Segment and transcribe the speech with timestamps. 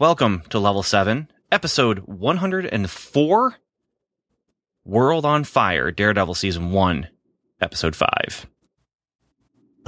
[0.00, 3.54] Welcome to Level 7, episode 104
[4.86, 7.08] World on Fire, Daredevil Season 1,
[7.60, 8.46] episode 5.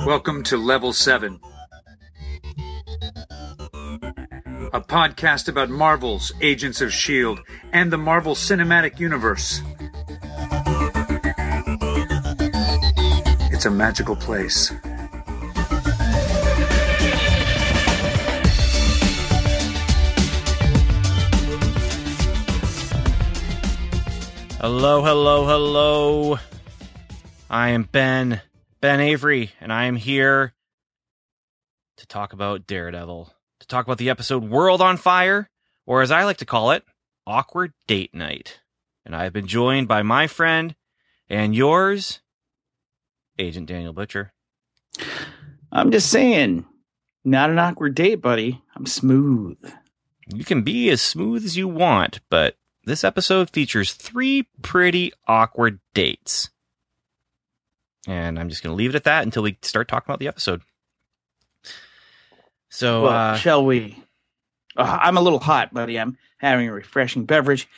[0.05, 1.41] Welcome to Level 7,
[4.75, 7.41] a podcast about Marvel's Agents of S.H.I.E.L.D.
[7.73, 9.63] and the Marvel Cinematic Universe.
[13.51, 14.75] It's a magical place.
[24.63, 26.39] Hello, hello, hello.
[27.51, 28.43] I am Ben,
[28.81, 30.55] Ben Avery, and I am here
[31.97, 35.51] to talk about Daredevil, to talk about the episode World on Fire,
[35.85, 36.85] or as I like to call it,
[37.27, 38.61] Awkward Date Night.
[39.05, 40.77] And I have been joined by my friend
[41.29, 42.21] and yours,
[43.41, 44.33] Agent Daniel Butcher.
[45.73, 46.67] I'm just saying,
[47.25, 48.63] not an awkward date, buddy.
[48.77, 49.59] I'm smooth.
[50.33, 55.81] You can be as smooth as you want, but this episode features three pretty awkward
[55.95, 56.51] dates.
[58.07, 60.29] And I'm just going to leave it at that until we start talking about the
[60.29, 60.63] episode.
[62.69, 64.03] So, well, uh, shall we?
[64.77, 66.01] Uh, I'm a little hot, buddy.
[66.01, 67.69] I'm having a refreshing beverage.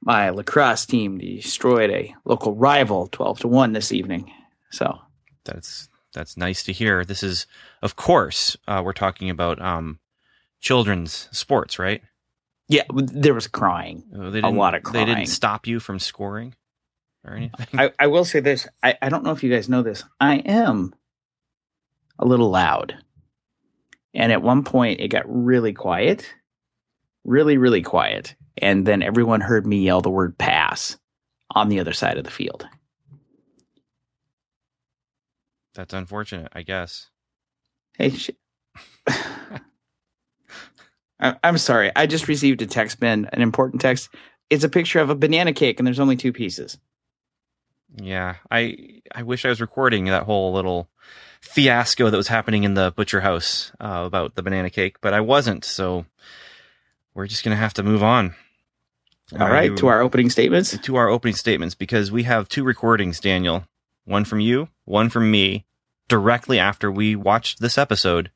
[0.00, 4.30] My lacrosse team destroyed a local rival 12 to 1 this evening.
[4.70, 4.98] So,
[5.44, 7.04] that's that's nice to hear.
[7.04, 7.46] This is,
[7.80, 9.98] of course, uh, we're talking about um,
[10.60, 12.02] children's sports, right?
[12.72, 14.04] Yeah, there was crying.
[14.14, 15.06] Oh, they A didn't, lot of crying.
[15.06, 16.54] They didn't stop you from scoring
[17.24, 17.66] or anything.
[17.78, 18.66] I, I will say this.
[18.82, 20.04] I, I don't know if you guys know this.
[20.20, 20.94] I am
[22.18, 22.96] a little loud.
[24.14, 26.32] And at one point, it got really quiet.
[27.24, 28.34] Really, really quiet.
[28.58, 30.98] And then everyone heard me yell the word pass
[31.54, 32.66] on the other side of the field.
[35.74, 37.08] That's unfortunate, I guess.
[37.96, 38.30] Hey, sh-
[41.22, 41.90] I- I'm sorry.
[41.96, 44.10] I just received a text, Ben, an important text.
[44.50, 46.76] It's a picture of a banana cake, and there's only two pieces.
[47.96, 50.88] Yeah, I I wish I was recording that whole little
[51.40, 55.20] fiasco that was happening in the butcher house uh, about the banana cake, but I
[55.20, 55.64] wasn't.
[55.64, 56.06] So
[57.14, 58.34] we're just gonna have to move on.
[59.38, 60.76] All right, to our opening statements.
[60.76, 63.64] to our opening statements because we have two recordings, Daniel.
[64.04, 65.64] One from you, one from me,
[66.08, 68.30] directly after we watched this episode.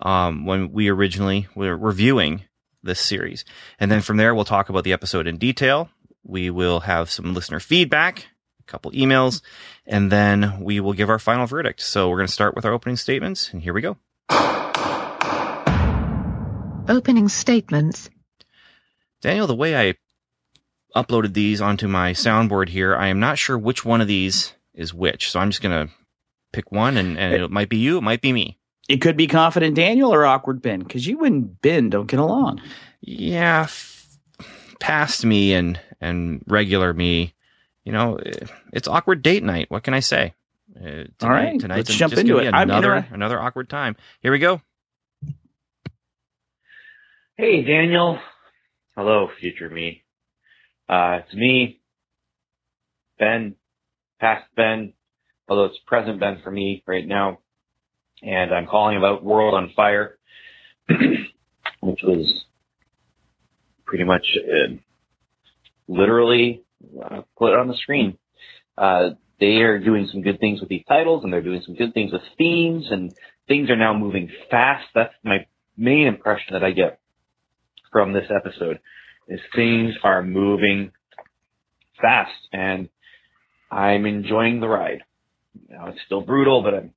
[0.00, 2.42] Um, when we originally were reviewing
[2.82, 3.44] this series,
[3.78, 5.88] and then from there we'll talk about the episode in detail.
[6.24, 8.26] We will have some listener feedback,
[8.60, 9.40] a couple emails,
[9.86, 11.80] and then we will give our final verdict.
[11.80, 13.96] So we're going to start with our opening statements, and here we go.
[16.88, 18.10] Opening statements.
[19.22, 19.94] Daniel, the way I
[20.94, 24.92] uploaded these onto my soundboard here, I am not sure which one of these is
[24.92, 25.30] which.
[25.30, 25.92] So I'm just going to
[26.52, 28.58] pick one, and, and it might be you, it might be me.
[28.88, 32.60] It could be confident Daniel or awkward Ben, because you and Ben don't get along.
[33.00, 34.18] Yeah, f-
[34.78, 37.34] past me and and regular me,
[37.84, 38.18] you know,
[38.72, 39.70] it's awkward date night.
[39.70, 40.34] What can I say?
[40.76, 42.52] Uh, tonight, All right, tonight's let's jump into it.
[42.52, 43.96] I'm Another inter- another awkward time.
[44.20, 44.60] Here we go.
[47.36, 48.18] Hey, Daniel.
[48.96, 50.04] Hello, future me.
[50.88, 51.80] Uh, it's me,
[53.18, 53.56] Ben,
[54.20, 54.92] past Ben,
[55.48, 57.38] although it's present Ben for me right now.
[58.22, 60.16] And I'm calling about World on Fire,
[60.88, 62.44] which was
[63.84, 64.74] pretty much uh,
[65.88, 66.62] literally
[67.02, 68.18] uh, put on the screen.
[68.76, 69.10] Uh,
[69.40, 72.12] they are doing some good things with these titles and they're doing some good things
[72.12, 73.12] with themes and
[73.48, 74.86] things are now moving fast.
[74.94, 75.46] That's my
[75.76, 77.00] main impression that I get
[77.92, 78.80] from this episode
[79.28, 80.92] is things are moving
[82.00, 82.88] fast and
[83.70, 85.02] I'm enjoying the ride.
[85.68, 86.94] Now it's still brutal, but I'm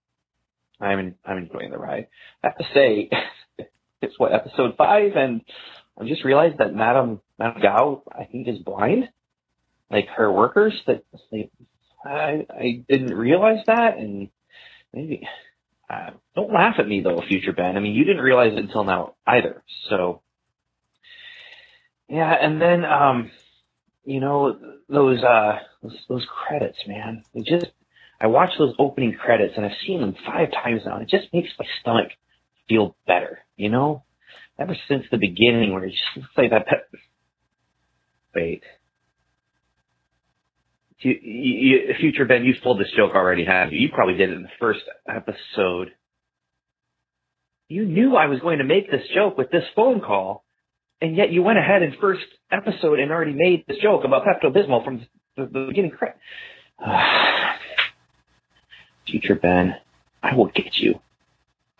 [0.79, 2.07] I'm I'm enjoying the ride.
[2.43, 3.09] I have to say,
[4.01, 5.41] it's what episode five, and
[5.99, 9.09] I just realized that Madame Madame Gao I think is blind,
[9.89, 10.73] like her workers.
[10.85, 11.49] That they,
[12.05, 14.29] I I didn't realize that, and
[14.93, 15.27] maybe
[15.89, 17.77] uh, don't laugh at me though, future Ben.
[17.77, 19.63] I mean, you didn't realize it until now either.
[19.89, 20.21] So
[22.07, 23.31] yeah, and then um,
[24.05, 24.57] you know
[24.87, 27.23] those uh those, those credits, man.
[27.33, 27.67] They just
[28.19, 30.97] I watch those opening credits and I've seen them five times now.
[30.97, 32.09] It just makes my stomach
[32.67, 34.03] feel better, you know.
[34.59, 36.65] Ever since the beginning, where it just looks like that.
[36.65, 36.99] Pe-
[38.33, 38.63] Wait.
[40.99, 43.79] You, you, future Ben, you've told this joke already, have you?
[43.79, 45.91] You probably did it in the first episode.
[47.69, 50.43] You knew I was going to make this joke with this phone call,
[51.01, 54.51] and yet you went ahead in first episode and already made this joke about Pepto
[54.51, 55.05] Bismol from
[55.35, 55.91] the, the beginning.
[59.07, 59.75] Future Ben,
[60.21, 60.99] I will get you.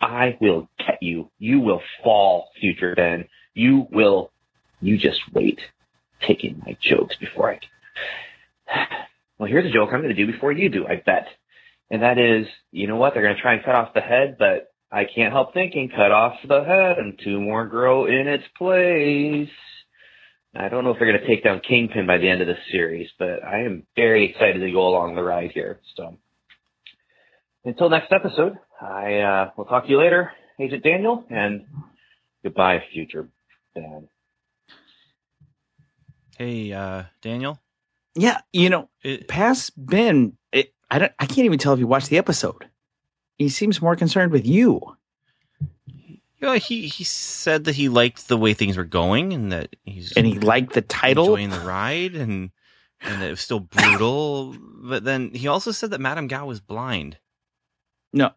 [0.00, 1.30] I will get you.
[1.38, 3.26] You will fall, future Ben.
[3.54, 4.30] You will.
[4.80, 5.60] You just wait.
[6.26, 7.58] Taking my jokes before I.
[7.58, 8.86] can.
[9.38, 10.84] Well, here's a joke I'm going to do before you do.
[10.84, 11.28] I bet,
[11.92, 13.14] and that is, you know what?
[13.14, 16.10] They're going to try and cut off the head, but I can't help thinking, cut
[16.10, 19.48] off the head and two more grow in its place.
[20.56, 22.58] I don't know if they're going to take down Kingpin by the end of this
[22.72, 25.78] series, but I am very excited to go along the ride here.
[25.94, 26.18] So
[27.64, 31.66] until next episode, I uh, will talk to you later, Agent Daniel, and
[32.42, 33.28] goodbye, future
[33.74, 34.08] Ben.
[36.36, 37.58] Hey, uh, Daniel.
[38.14, 41.86] Yeah, you know, It, past Ben, it, I don't, I can't even tell if you
[41.86, 42.68] watched the episode.
[43.36, 44.80] He seems more concerned with you.
[45.88, 49.76] you know, he he said that he liked the way things were going and that
[49.84, 51.24] he's and he liked the title.
[51.24, 52.50] enjoying the ride and
[53.00, 54.56] and that it was still brutal.
[54.82, 57.18] But then he also said that Madame Gao was blind.
[58.12, 58.30] No,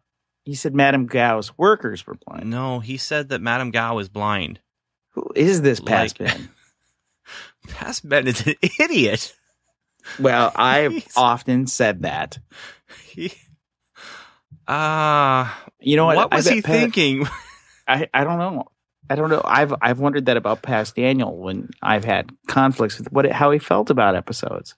[0.44, 2.50] he said Madame Gao's workers were blind.
[2.50, 4.60] No, he said that Madame Gao is blind.
[5.14, 6.48] Who is this past Like- Ben?
[7.68, 9.34] Past Ben is an idiot.
[10.18, 12.38] Well, I've often said that.
[13.06, 13.32] He,
[14.68, 16.16] ah, You know what?
[16.16, 17.26] what was he thinking?
[17.86, 18.66] I, I don't know.
[19.10, 19.42] I don't know.
[19.44, 23.58] I've I've wondered that about past Daniel when I've had conflicts with what how he
[23.58, 24.74] felt about episodes.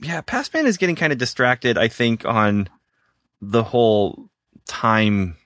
[0.00, 1.76] yeah, Past Ben is getting kind of distracted.
[1.76, 2.68] I think on
[3.40, 4.28] the whole
[4.66, 5.36] time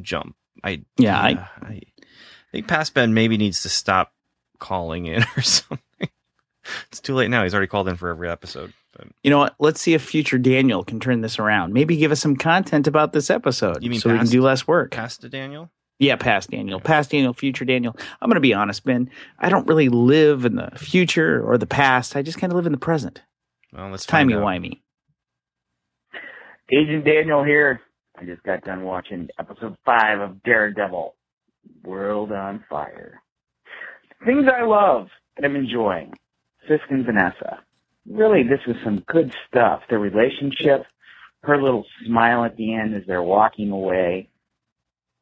[0.00, 0.34] jump.
[0.64, 1.30] I Yeah, I-
[1.62, 1.80] I, I
[2.52, 4.12] think Past Ben maybe needs to stop
[4.58, 6.08] calling in or something.
[6.90, 7.42] It's too late now.
[7.44, 8.72] He's already called in for every episode.
[8.96, 9.54] But You know what?
[9.58, 11.72] Let's see if future Daniel can turn this around.
[11.72, 14.32] Maybe give us some content about this episode, You mean so we can past?
[14.32, 14.90] do less work.
[14.92, 15.70] past to Daniel.
[15.98, 17.96] Yeah, past Daniel, past Daniel, future Daniel.
[18.20, 19.10] I'm going to be honest, Ben.
[19.38, 22.16] I don't really live in the future or the past.
[22.16, 23.22] I just kind of live in the present.
[23.72, 24.80] Well, let's Timey wimey.
[26.72, 27.80] Agent Daniel here.
[28.18, 31.14] I just got done watching episode five of Daredevil,
[31.84, 33.22] World on Fire.
[34.24, 36.12] Things I love and I'm enjoying.
[36.66, 37.60] Fisk and Vanessa.
[38.08, 39.82] Really, this is some good stuff.
[39.88, 40.86] Their relationship,
[41.42, 44.28] her little smile at the end as they're walking away.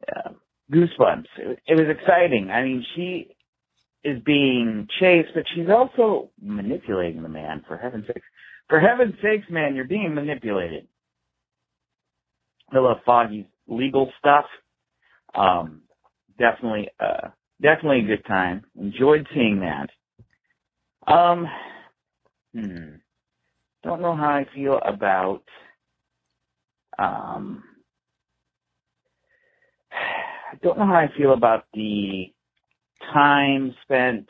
[0.08, 0.30] Uh,
[0.72, 1.26] goosebumps.
[1.36, 2.50] It, it was exciting.
[2.50, 3.36] I mean, she
[4.02, 8.26] is being chased, but she's also manipulating the man, for heaven's sakes.
[8.68, 10.86] For heaven's sakes, man, you're being manipulated.
[12.74, 14.46] I love Foggy's legal stuff.
[15.34, 15.82] Um,
[16.38, 17.28] definitely, uh,
[17.60, 18.64] definitely a good time.
[18.78, 19.90] Enjoyed seeing that.
[21.12, 21.46] Um,
[22.54, 22.96] hmm.
[23.82, 25.42] Don't know how I feel about,
[26.98, 27.62] um,
[29.92, 32.32] I don't know how I feel about the
[33.12, 34.28] time spent,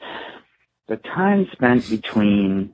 [0.88, 2.72] the time spent between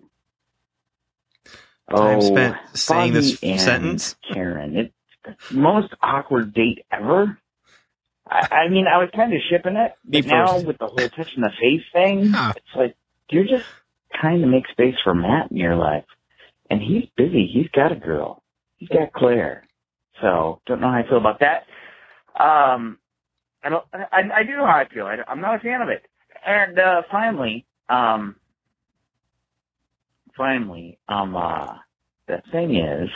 [1.90, 4.17] Time oh, spent saying this and sentence?
[4.32, 4.76] Karen.
[4.76, 4.93] It's
[5.50, 7.38] the most awkward date ever.
[8.31, 11.14] I, I mean, I was kind of shipping it, but now with the whole touch
[11.17, 12.52] touching the face thing, Yeah.
[12.56, 12.94] it's like
[13.31, 13.64] you're just
[14.14, 16.05] trying to make space for Matt in your life,
[16.70, 17.46] and he's busy.
[17.52, 18.43] He's got a girl.
[18.76, 19.64] He's got Claire.
[20.20, 21.67] So don't know how I feel about that.
[22.38, 22.99] Um,
[23.62, 23.84] I don't.
[23.93, 25.06] I, I do know how I feel.
[25.06, 26.05] I, I'm not a fan of it.
[26.44, 28.37] And uh, finally, um,
[30.38, 31.75] finally, um, uh,
[32.26, 33.11] the thing is,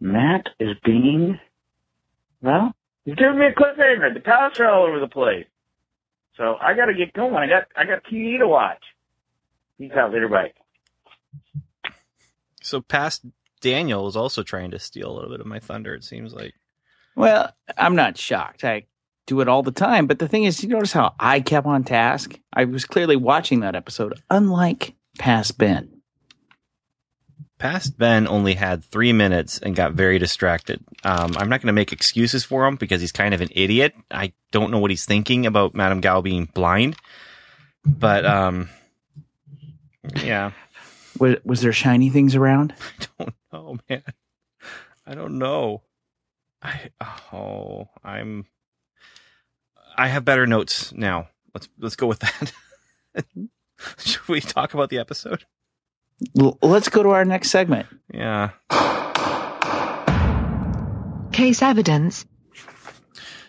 [0.00, 1.38] Matt is being,
[2.42, 2.72] well,
[3.04, 4.12] he's giving me a cliffhanger.
[4.12, 5.46] The cows are all over the place.
[6.36, 7.34] So I gotta get going.
[7.34, 8.82] I got, I got TV to watch.
[9.78, 10.52] Peace out later, bye.
[12.62, 13.24] So past
[13.60, 15.94] Daniel is also trying to steal a little bit of my thunder.
[15.94, 16.54] It seems like.
[17.16, 18.64] Well, I'm not shocked.
[18.64, 18.86] I
[19.26, 20.06] do it all the time.
[20.06, 22.38] But the thing is, you notice how I kept on task?
[22.52, 25.90] I was clearly watching that episode, unlike past Ben.
[27.58, 30.84] Past Ben only had three minutes and got very distracted.
[31.02, 33.94] Um, I'm not going to make excuses for him because he's kind of an idiot.
[34.10, 36.96] I don't know what he's thinking about Madame Gao being blind,
[37.86, 38.68] but um,
[40.22, 40.50] yeah,
[41.18, 42.74] Was, was there shiny things around?
[43.18, 44.02] I don't know, man.
[45.06, 45.82] I don't know.
[46.62, 46.90] I
[47.32, 48.46] oh, I'm.
[49.96, 51.28] I have better notes now.
[51.54, 52.52] Let's let's go with that.
[53.98, 55.44] Should we talk about the episode?
[56.38, 57.86] L- let's go to our next segment.
[58.12, 58.50] Yeah.
[61.32, 62.26] Case evidence.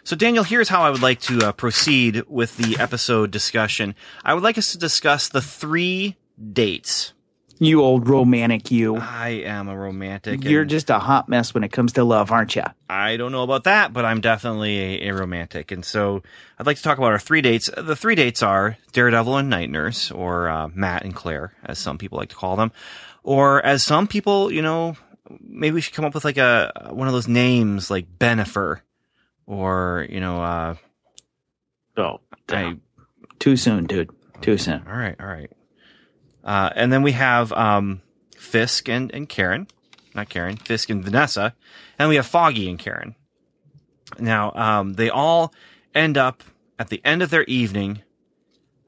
[0.04, 3.96] So, Daniel, here's how I would like to uh, proceed with the episode discussion.
[4.24, 6.16] I would like us to discuss the three
[6.54, 7.15] dates.
[7.58, 8.98] You old romantic, you.
[8.98, 10.44] I am a romantic.
[10.44, 12.64] You're just a hot mess when it comes to love, aren't you?
[12.90, 15.72] I don't know about that, but I'm definitely a, a romantic.
[15.72, 16.22] And so
[16.60, 17.70] I'd like to talk about our three dates.
[17.78, 21.98] The three dates are Daredevil and Night Nurse, or uh, Matt and Claire, as some
[21.98, 22.74] people like to call them,
[23.24, 24.98] or as some people, you know,
[25.42, 28.82] maybe we should come up with like a one of those names like Bennifer
[29.48, 30.76] or you know uh
[31.98, 32.20] Oh,
[32.50, 32.76] I,
[33.40, 34.10] too soon, dude.
[34.42, 34.84] Too soon.
[34.88, 35.50] all right all right
[36.46, 38.02] uh and then we have um
[38.38, 39.68] Fisk and and Karen.
[40.14, 41.54] Not Karen Fisk and Vanessa.
[42.00, 43.16] And we have Foggy and Karen.
[44.20, 45.54] Now um they all
[45.94, 46.44] end up
[46.80, 48.02] at the end of their evening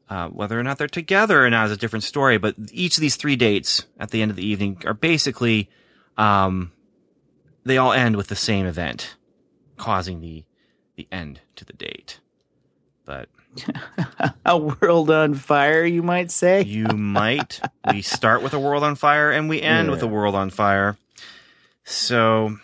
[0.10, 3.02] uh, whether or not they're together or not is a different story, but each of
[3.02, 5.70] these three dates at the end of the evening are basically,
[6.18, 6.72] um,
[7.66, 9.16] they all end with the same event,
[9.76, 10.46] causing the,
[10.96, 12.20] the end to the date.
[13.08, 13.30] But
[14.46, 16.64] a world on fire, you might say.
[16.64, 17.62] you might,
[17.92, 20.98] we start with a world on fire and we end with a world on fire.
[21.86, 22.58] So,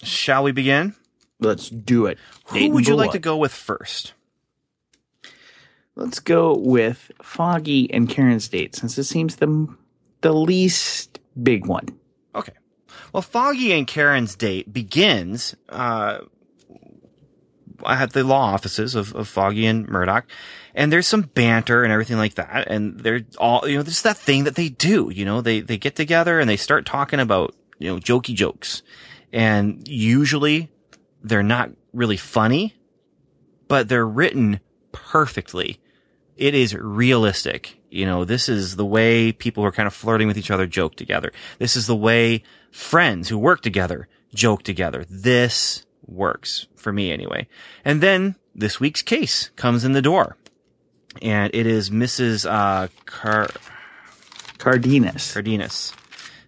[0.00, 0.94] shall we begin?
[1.40, 2.18] Let's do it.
[2.46, 4.14] Who would you like to go with first?
[5.96, 9.66] Let's go with Foggy and Karen's date, since it seems the
[10.20, 11.88] the least big one.
[12.36, 12.52] Okay.
[13.12, 16.20] Well, Foggy and Karen's date begins uh,
[17.86, 20.26] at the law offices of, of Foggy and Murdoch,
[20.74, 22.68] and there's some banter and everything like that.
[22.68, 25.10] And they're all, you know, there's that thing that they do.
[25.12, 28.82] You know, they they get together and they start talking about you know jokey jokes,
[29.32, 30.70] and usually
[31.22, 32.74] they're not really funny,
[33.66, 34.60] but they're written
[34.92, 35.80] perfectly.
[36.36, 37.80] It is realistic.
[37.90, 40.66] You know, this is the way people who are kind of flirting with each other
[40.66, 41.32] joke together.
[41.58, 45.04] This is the way friends who work together joke together.
[45.08, 47.46] This works for me anyway.
[47.84, 50.36] And then this week's case comes in the door.
[51.22, 52.48] And it is Mrs.
[52.48, 53.48] Uh, Car-
[54.58, 55.32] Cardenas.
[55.32, 55.92] Cardenas.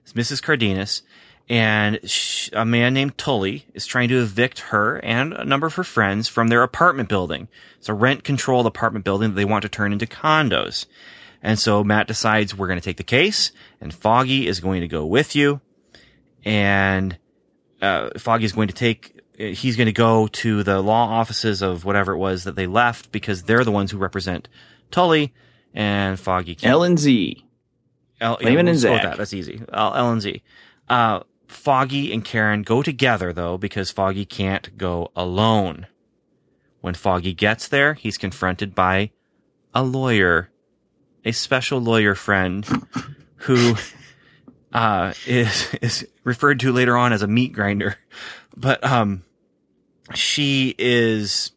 [0.03, 0.43] It's Mrs.
[0.43, 1.03] Cardenas.
[1.49, 5.75] And sh- a man named Tully is trying to evict her and a number of
[5.75, 7.49] her friends from their apartment building.
[7.79, 10.87] It's a rent controlled apartment building that they want to turn into condos.
[11.43, 13.51] And so Matt decides we're going to take the case
[13.81, 15.61] and Foggy is going to go with you.
[16.45, 17.19] And,
[17.83, 21.85] uh, Foggy is going to take, he's going to go to the law offices of
[21.85, 24.49] whatever it was that they left because they're the ones who represent
[24.91, 25.33] Tully
[25.73, 27.45] and Foggy can't L and Z.
[28.21, 29.03] L- Landman we'll and Zack.
[29.03, 29.19] that.
[29.19, 29.63] That's easy.
[29.73, 30.43] L, L and Z.
[30.89, 35.87] Uh, Foggy and Karen go together though because Foggy can't go alone.
[36.81, 39.11] When Foggy gets there, he's confronted by
[39.75, 40.51] a lawyer,
[41.25, 42.67] a special lawyer friend
[43.37, 43.75] who
[44.73, 47.97] uh, is is referred to later on as a meat grinder,
[48.57, 49.23] but um,
[50.15, 51.53] she is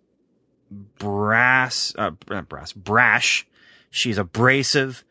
[0.98, 3.48] brass, uh, brass, brash.
[3.90, 5.04] She's abrasive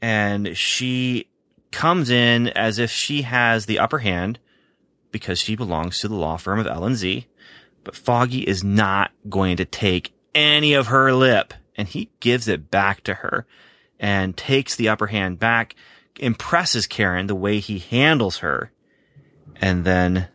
[0.00, 1.28] and she
[1.70, 4.38] comes in as if she has the upper hand
[5.10, 7.26] because she belongs to the law firm of L&Z.
[7.84, 12.70] But Foggy is not going to take any of her lip and he gives it
[12.70, 13.46] back to her
[13.98, 15.74] and takes the upper hand back,
[16.18, 18.70] impresses Karen the way he handles her.
[19.56, 20.28] And then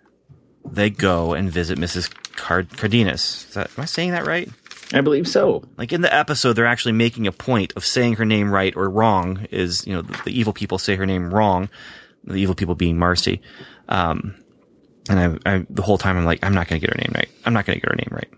[0.65, 2.13] they go and visit Mrs.
[2.35, 3.45] Card- Cardenas.
[3.49, 4.49] Is that, am I saying that right?
[4.93, 5.63] I believe so.
[5.77, 8.89] Like in the episode, they're actually making a point of saying her name right or
[8.89, 9.47] wrong.
[9.49, 11.69] Is you know the, the evil people say her name wrong,
[12.23, 13.39] the evil people being Marci.
[13.89, 14.35] Um,
[15.09, 17.11] and I, I the whole time I'm like, I'm not going to get her name
[17.15, 17.29] right.
[17.45, 18.29] I'm not going to get her name right.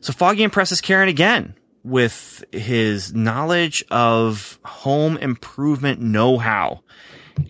[0.00, 6.82] So Foggy impresses Karen again with his knowledge of home improvement know-how,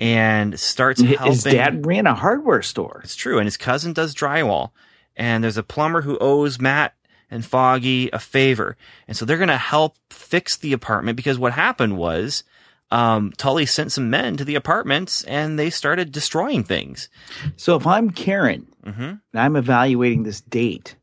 [0.00, 1.32] and starts helping.
[1.32, 3.00] His dad ran a hardware store.
[3.02, 3.38] It's true.
[3.38, 4.70] And his cousin does drywall.
[5.18, 6.94] And there's a plumber who owes Matt
[7.30, 8.76] and Foggy a favor.
[9.06, 12.44] And so they're going to help fix the apartment because what happened was,
[12.90, 17.10] um, Tully sent some men to the apartments and they started destroying things.
[17.56, 20.96] So if I'm Karen hmm and I'm evaluating this date,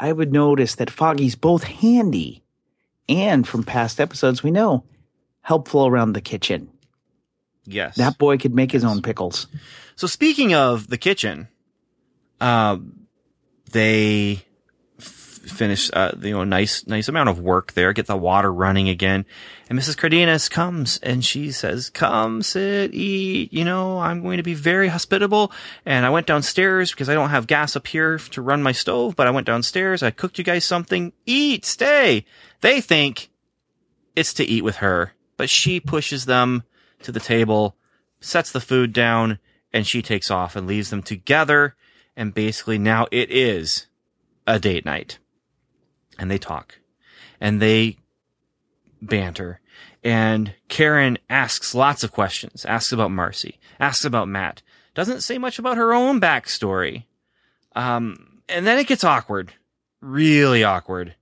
[0.00, 2.42] I would notice that Foggy's both handy
[3.08, 4.84] and from past episodes we know
[5.42, 6.70] helpful around the kitchen.
[7.66, 7.96] Yes.
[7.96, 9.46] That boy could make his own pickles.
[9.94, 11.48] So speaking of the kitchen,
[12.40, 13.03] um,
[13.74, 14.44] they
[14.98, 18.88] f- finish, uh, you know, nice, nice amount of work there, get the water running
[18.88, 19.26] again.
[19.68, 19.96] And Mrs.
[19.96, 24.88] Cardenas comes and she says, come sit, eat, you know, I'm going to be very
[24.88, 25.52] hospitable.
[25.84, 29.16] And I went downstairs because I don't have gas up here to run my stove,
[29.16, 30.02] but I went downstairs.
[30.02, 31.12] I cooked you guys something.
[31.26, 32.24] Eat, stay.
[32.60, 33.28] They think
[34.14, 36.62] it's to eat with her, but she pushes them
[37.02, 37.76] to the table,
[38.20, 39.40] sets the food down,
[39.72, 41.74] and she takes off and leaves them together.
[42.16, 43.86] And basically now it is
[44.46, 45.18] a date night.
[46.18, 46.78] And they talk
[47.40, 47.98] and they
[49.02, 49.60] banter.
[50.02, 54.62] And Karen asks lots of questions, asks about Marci, asks about Matt,
[54.94, 57.04] doesn't say much about her own backstory.
[57.74, 59.52] Um, and then it gets awkward,
[60.00, 61.16] really awkward.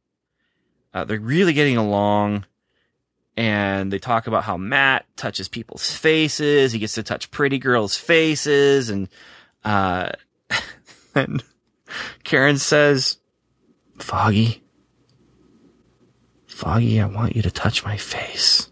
[0.92, 2.44] Uh, they're really getting along
[3.34, 6.72] and they talk about how Matt touches people's faces.
[6.72, 9.08] He gets to touch pretty girls' faces and,
[9.64, 10.10] Uh,
[11.14, 11.42] and
[12.24, 13.18] Karen says,
[13.98, 14.62] Foggy,
[16.46, 18.70] Foggy, I want you to touch my face.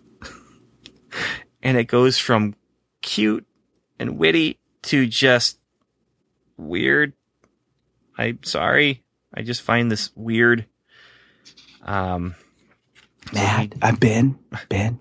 [1.63, 2.55] and it goes from
[3.03, 3.47] cute
[3.99, 5.59] and witty to just
[6.57, 7.13] weird.
[8.17, 9.03] I'm sorry.
[9.35, 10.67] I just find this weird.
[11.83, 12.35] Um,
[13.33, 14.99] Matt, uh, Ben, Ben,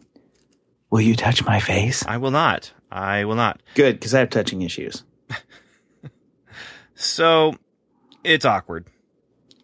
[0.90, 2.06] will you touch my face?
[2.06, 2.72] I will not.
[2.92, 3.62] I will not.
[3.76, 5.04] Good, because I have touching issues.
[7.00, 7.56] So
[8.26, 8.88] it's awkward.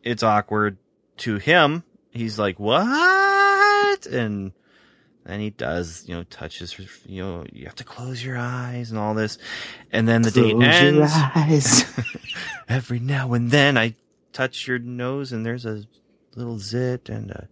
[0.04, 0.78] It's awkward
[1.18, 1.84] to him.
[2.12, 4.06] He's like, what?
[4.06, 4.54] And
[5.26, 8.98] then he does, you know, touches you know, you have to close your eyes and
[8.98, 9.38] all this.
[9.92, 11.12] And then the date Close your ends.
[11.14, 12.00] eyes.
[12.70, 13.96] Every now and then I
[14.32, 15.84] touch your nose and there's a
[16.36, 17.50] little zit and a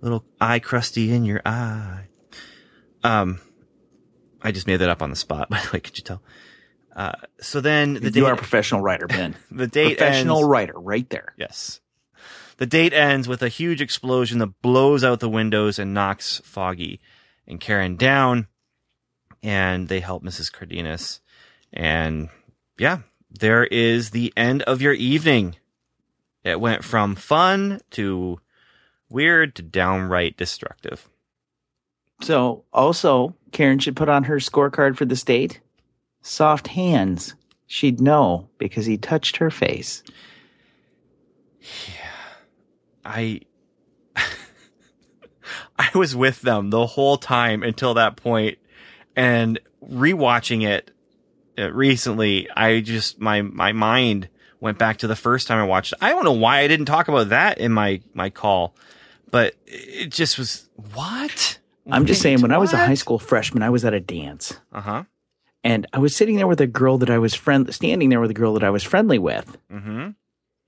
[0.00, 2.08] little eye crusty in your eye.
[3.04, 3.38] Um,
[4.42, 5.80] I just made that up on the spot, by the way.
[5.80, 6.20] Could you tell?
[6.98, 9.36] Uh, so then the you date, are a professional writer, Ben.
[9.52, 10.48] the date professional ends.
[10.48, 11.32] writer, right there.
[11.38, 11.78] Yes.
[12.56, 17.00] The date ends with a huge explosion that blows out the windows and knocks Foggy
[17.46, 18.48] and Karen down.
[19.44, 20.52] And they help Mrs.
[20.52, 21.20] Cardenas.
[21.72, 22.30] And
[22.78, 25.54] yeah, there is the end of your evening.
[26.42, 28.40] It went from fun to
[29.08, 31.08] weird to downright destructive.
[32.22, 35.60] So, also, Karen should put on her scorecard for the date
[36.22, 37.34] soft hands.
[37.66, 40.02] She'd know because he touched her face.
[41.60, 42.08] Yeah.
[43.04, 43.40] I
[45.78, 48.58] I was with them the whole time until that point
[49.16, 50.90] and rewatching it
[51.58, 54.28] uh, recently I just my my mind
[54.60, 55.98] went back to the first time I watched it.
[56.00, 58.74] I don't know why I didn't talk about that in my my call
[59.30, 61.58] but it just was what
[61.90, 64.58] I'm just saying, when I was a high school freshman, I was at a dance.
[64.72, 65.04] uh-huh
[65.68, 68.30] And I was sitting there with a girl that I was friend, standing there with
[68.30, 69.56] a girl that I was friendly with.
[69.70, 70.14] mhm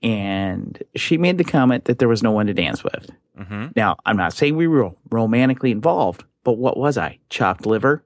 [0.03, 3.09] And she made the comment that there was no one to dance with.
[3.37, 7.17] mhm Now, I'm not saying we were romantically involved, but what was I?
[7.29, 8.03] Chopped liver?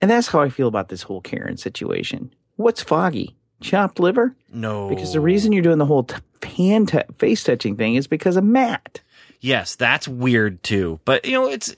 [0.00, 2.32] And that's how I feel about this whole Karen situation.
[2.56, 3.36] What's foggy?
[3.60, 4.34] Chopped liver?
[4.52, 6.16] no Because the reason you're doing the whole t-
[6.56, 9.00] hand t- face touching thing is because of Matt.
[9.40, 10.98] Yes, that's weird too.
[11.04, 11.74] But you know, it's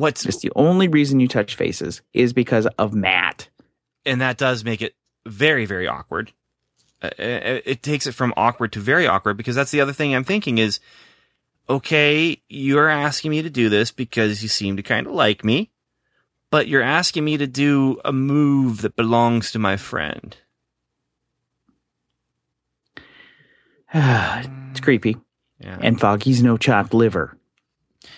[0.00, 3.48] what's Just the only reason you touch faces is because of Matt.
[4.04, 4.94] and that does make it
[5.26, 6.32] very very awkward.
[7.02, 10.14] Uh, it, it takes it from awkward to very awkward because that's the other thing
[10.14, 10.80] I'm thinking is
[11.68, 15.70] okay, you're asking me to do this because you seem to kind of like me,
[16.50, 20.36] but you're asking me to do a move that belongs to my friend.
[23.94, 25.16] it's creepy.
[25.60, 25.78] Yeah.
[25.80, 27.36] And Foggy's no chopped liver.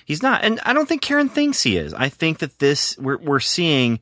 [0.04, 1.92] He's not, and I don't think Karen thinks he is.
[1.94, 4.00] I think that this we're we're seeing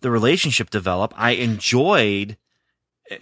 [0.00, 1.14] the relationship develop.
[1.16, 2.36] I enjoyed,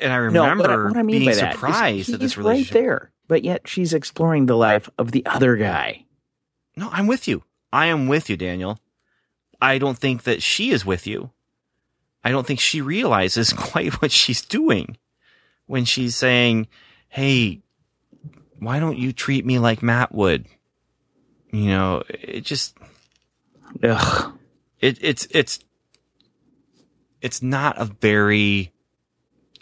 [0.01, 2.75] and I remember I, what I mean being that is surprised that this relationship.
[2.75, 6.05] right there, but yet she's exploring the life of the other guy.
[6.77, 7.45] No, I'm with you.
[7.73, 8.81] I am with you, Daniel.
[9.61, 11.31] I don't think that she is with you.
[12.25, 14.97] I don't think she realizes quite what she's doing
[15.67, 16.67] when she's saying,
[17.09, 17.63] "Hey,
[18.59, 20.47] why don't you treat me like Matt would?"
[21.53, 22.77] You know, it just
[23.83, 24.33] Ugh.
[24.81, 25.61] it, it's it's
[27.21, 28.73] it's not a very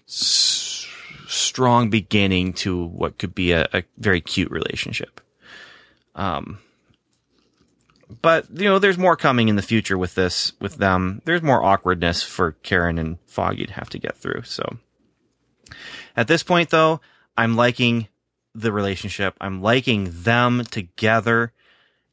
[0.06, 0.86] s-
[1.26, 5.20] strong beginning to what could be a, a very cute relationship.
[6.14, 6.58] Um,
[8.22, 11.22] but you know, there's more coming in the future with this with them.
[11.24, 14.42] There's more awkwardness for Karen and Foggy to have to get through.
[14.42, 14.78] So
[16.16, 17.00] at this point, though,
[17.36, 18.08] I'm liking
[18.54, 19.36] the relationship.
[19.40, 21.52] I'm liking them together.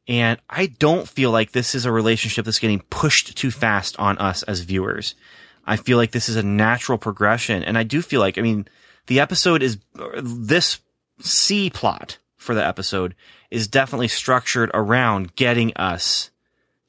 [0.08, 4.18] And I don't feel like this is a relationship that's getting pushed too fast on
[4.18, 5.14] us as viewers.
[5.64, 7.64] I feel like this is a natural progression.
[7.64, 8.68] And I do feel like, I mean,
[9.06, 9.78] the episode is,
[10.22, 10.80] this
[11.20, 13.14] C plot for the episode
[13.50, 16.30] is definitely structured around getting us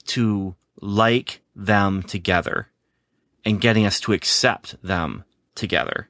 [0.06, 2.68] to like them together
[3.44, 5.24] and getting us to accept them
[5.56, 6.08] together.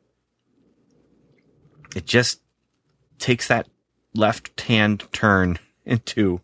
[1.95, 2.41] It just
[3.17, 3.67] takes that
[4.13, 6.41] left hand turn into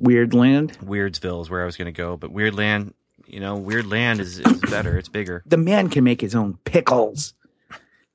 [0.00, 0.76] Weird land.
[0.84, 2.94] Weirdsville is where I was going to go, but Weirdland,
[3.26, 4.96] you know, Weirdland is, is better.
[4.96, 5.42] It's bigger.
[5.46, 7.34] The man can make his own pickles.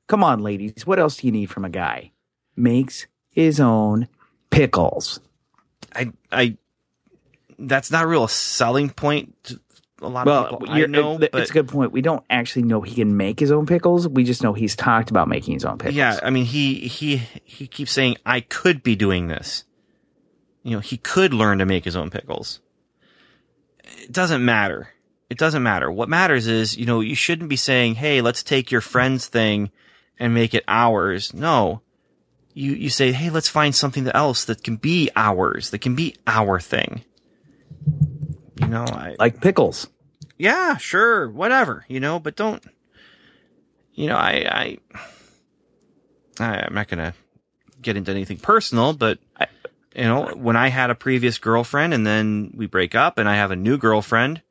[0.08, 0.86] Come on, ladies.
[0.86, 2.12] What else do you need from a guy?
[2.56, 4.08] Makes his own
[4.50, 5.19] pickles.
[5.95, 6.58] I, I,
[7.60, 9.60] that's not a real selling point to
[10.02, 10.74] a lot Well, of people.
[10.76, 11.91] I know, it- but it's a good point.
[11.91, 14.08] We don't actually know he can make his own pickles.
[14.08, 15.95] We just know he's talked about making his own pickles.
[15.95, 19.63] yeah, I mean, he, he, he keeps saying, I could be doing this.
[20.65, 22.60] You know, he could learn to make his own pickles.
[23.84, 24.89] It doesn't matter.
[25.30, 25.91] It doesn't matter.
[25.91, 29.69] What matters is, you know, you shouldn't be saying, "Hey, let's take your friend's thing
[30.17, 31.82] and make it ours." No.
[32.56, 36.15] You you say, "Hey, let's find something else that can be ours, that can be
[36.25, 37.04] our thing."
[38.60, 39.88] You know, I Like pickles.
[40.39, 42.63] yeah, sure, whatever, you know, but don't,
[43.93, 44.78] you know, I,
[46.39, 47.13] I, I I'm not gonna
[47.82, 49.47] get into anything personal, but I-
[49.95, 53.36] you know, when I had a previous girlfriend and then we break up and I
[53.36, 54.41] have a new girlfriend,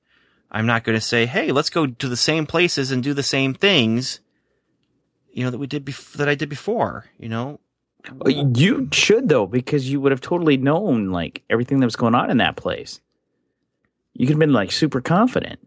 [0.50, 3.54] I'm not gonna say, hey, let's go to the same places and do the same
[3.54, 4.20] things,
[5.32, 7.60] you know, that we did bef- that I did before, you know.
[8.26, 12.30] You should though, because you would have totally known like everything that was going on
[12.30, 13.00] in that place.
[14.12, 15.58] You could have been like super confident.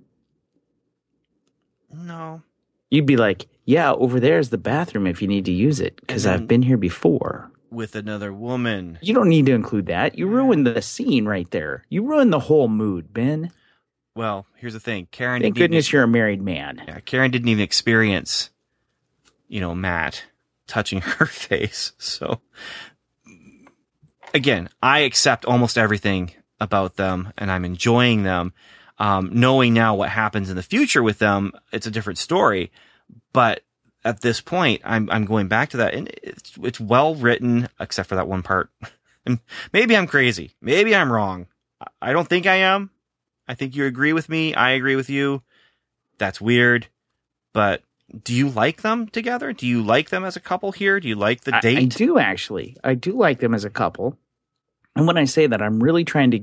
[1.91, 2.43] No,
[2.89, 5.97] You'd be like, "Yeah, over there is the bathroom if you need to use it
[5.97, 8.97] because I've been here before." With another woman.
[9.01, 10.17] You don't need to include that.
[10.17, 11.83] You ruined the scene right there.
[11.89, 13.51] You ruined the whole mood, Ben.
[14.15, 15.41] Well, here's the thing, Karen.
[15.41, 16.81] Thank even- goodness you're a married man.
[16.87, 18.49] Yeah, Karen didn't even experience,
[19.47, 20.23] you know, Matt
[20.65, 21.91] touching her face.
[21.97, 22.41] So
[24.33, 28.53] again, I accept almost everything about them and I'm enjoying them.
[28.99, 32.71] Um, knowing now what happens in the future with them, it's a different story.
[33.31, 33.61] But
[34.07, 38.09] at this point, I'm, I'm going back to that and it's, it's well written, except
[38.09, 38.69] for that one part.
[39.25, 39.39] and
[39.73, 40.51] maybe I'm crazy.
[40.61, 41.47] Maybe I'm wrong.
[41.81, 42.89] I- I don't think I am.
[43.47, 44.53] I think you agree with me.
[44.53, 45.41] I agree with you.
[46.17, 46.87] That's weird.
[47.53, 47.83] But
[48.23, 49.51] do you like them together?
[49.53, 50.99] Do you like them as a couple here?
[50.99, 51.77] Do you like the I- date?
[51.77, 52.77] I, do actually.
[52.83, 54.17] I do like them as a couple.
[54.95, 56.39] And when I say that, I'm really trying to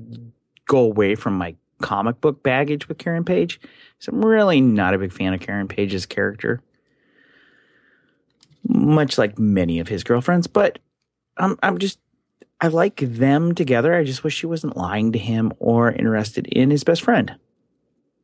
[0.66, 3.61] go away from my comic book baggage with Karen Page.
[3.98, 6.61] So I'm really not a big fan of Karen Page's character,
[8.68, 10.46] much like many of his girlfriends.
[10.46, 10.79] But
[11.37, 11.98] I'm I'm just
[12.61, 13.94] I like them together.
[13.94, 17.35] I just wish she wasn't lying to him or interested in his best friend.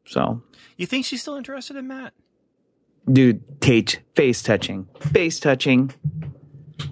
[0.07, 0.43] So,
[0.77, 2.13] You think she's still interested in Matt?
[3.11, 5.93] dude, Tate, face touching, face touching.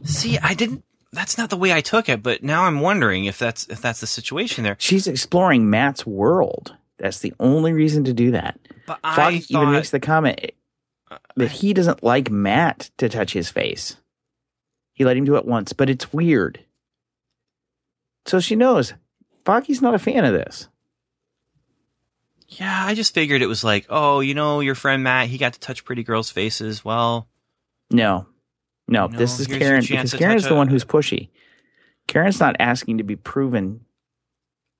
[0.04, 0.84] See, I didn't.
[1.12, 4.00] That's not the way I took it, but now I'm wondering if that's if that's
[4.00, 4.76] the situation there.
[4.78, 6.74] She's exploring Matt's world.
[6.98, 8.58] That's the only reason to do that.
[8.86, 10.40] But I Foggy thought even makes the comment
[11.36, 13.96] that he doesn't like Matt to touch his face.
[14.92, 16.64] He let him do it once, but it's weird.
[18.26, 18.94] So she knows
[19.44, 20.68] Foggy's not a fan of this.
[22.48, 25.52] yeah, I just figured it was like, oh, you know, your friend Matt, he got
[25.54, 26.84] to touch pretty girls' faces.
[26.84, 27.28] Well,
[27.90, 28.26] No,
[28.86, 31.28] no, this is Karen because Karen's the a- one who's pushy.
[32.06, 33.84] Karen's not asking to be proven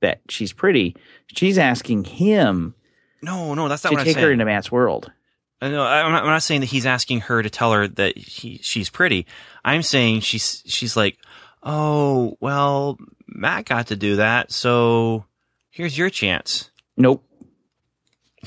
[0.00, 0.96] that she's pretty.
[1.26, 2.74] She's asking him
[3.22, 5.12] no, no, that's not to what take her into Matt's world.
[5.60, 8.60] No, I'm not, I'm not saying that he's asking her to tell her that he,
[8.62, 9.26] she's pretty.
[9.64, 11.18] I'm saying she's she's like,
[11.62, 15.24] oh, well, Matt got to do that, so
[15.70, 16.70] here's your chance.
[16.96, 17.24] Nope.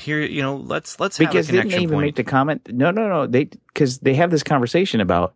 [0.00, 2.06] Here, you know, let's let's have because a didn't they even point.
[2.06, 2.66] make the comment?
[2.72, 3.26] No, no, no.
[3.26, 5.34] They because they have this conversation about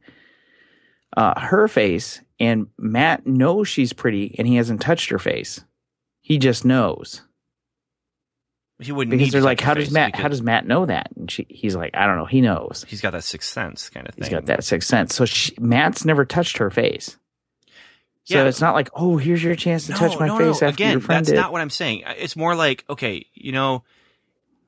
[1.15, 5.63] uh, her face, and Matt knows she's pretty, and he hasn't touched her face.
[6.23, 7.21] He just knows
[8.79, 10.15] he wouldn't because they're like, "How does Matt?
[10.17, 12.27] How does Matt know that?" And she, he's like, "I don't know.
[12.27, 12.85] He knows.
[12.89, 14.25] he's got that sixth sense kind of thing?
[14.25, 17.17] He's got that sixth sense." So she, Matt's never touched her face.
[18.25, 18.45] So Yeah.
[18.49, 20.69] it's not like, "Oh, here's your chance to No, touch my no, face no.
[20.69, 22.03] after Again, your friend that's did." not what I'm saying.
[22.19, 23.85] It's more like, okay, you know,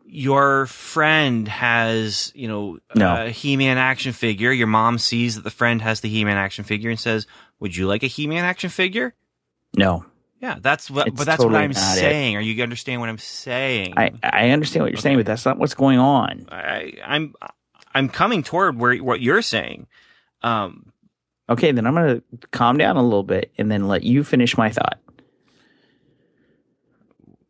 [0.07, 3.27] your friend has, you know, No.
[3.27, 4.53] a He-Man action figure.
[4.53, 7.27] Your mom sees that the friend has the He-Man action figure and says,
[7.61, 9.15] "Would you like a He-Man action figure?"
[9.77, 10.07] no,
[10.41, 11.09] Yeah, that's what.
[11.09, 12.01] It's but that's totally what I'm not it.
[12.01, 12.37] saying.
[12.37, 13.95] Are you understand what I'm saying?
[13.97, 16.47] I I understand what you're saying, but that's not what's going on.
[16.51, 17.35] I, I'm
[17.95, 19.87] I'm coming toward where what you're saying.
[20.43, 20.93] Um,
[21.51, 24.59] Okay, then I'm going to calm down a little bit and then let you finish
[24.59, 24.99] my thought.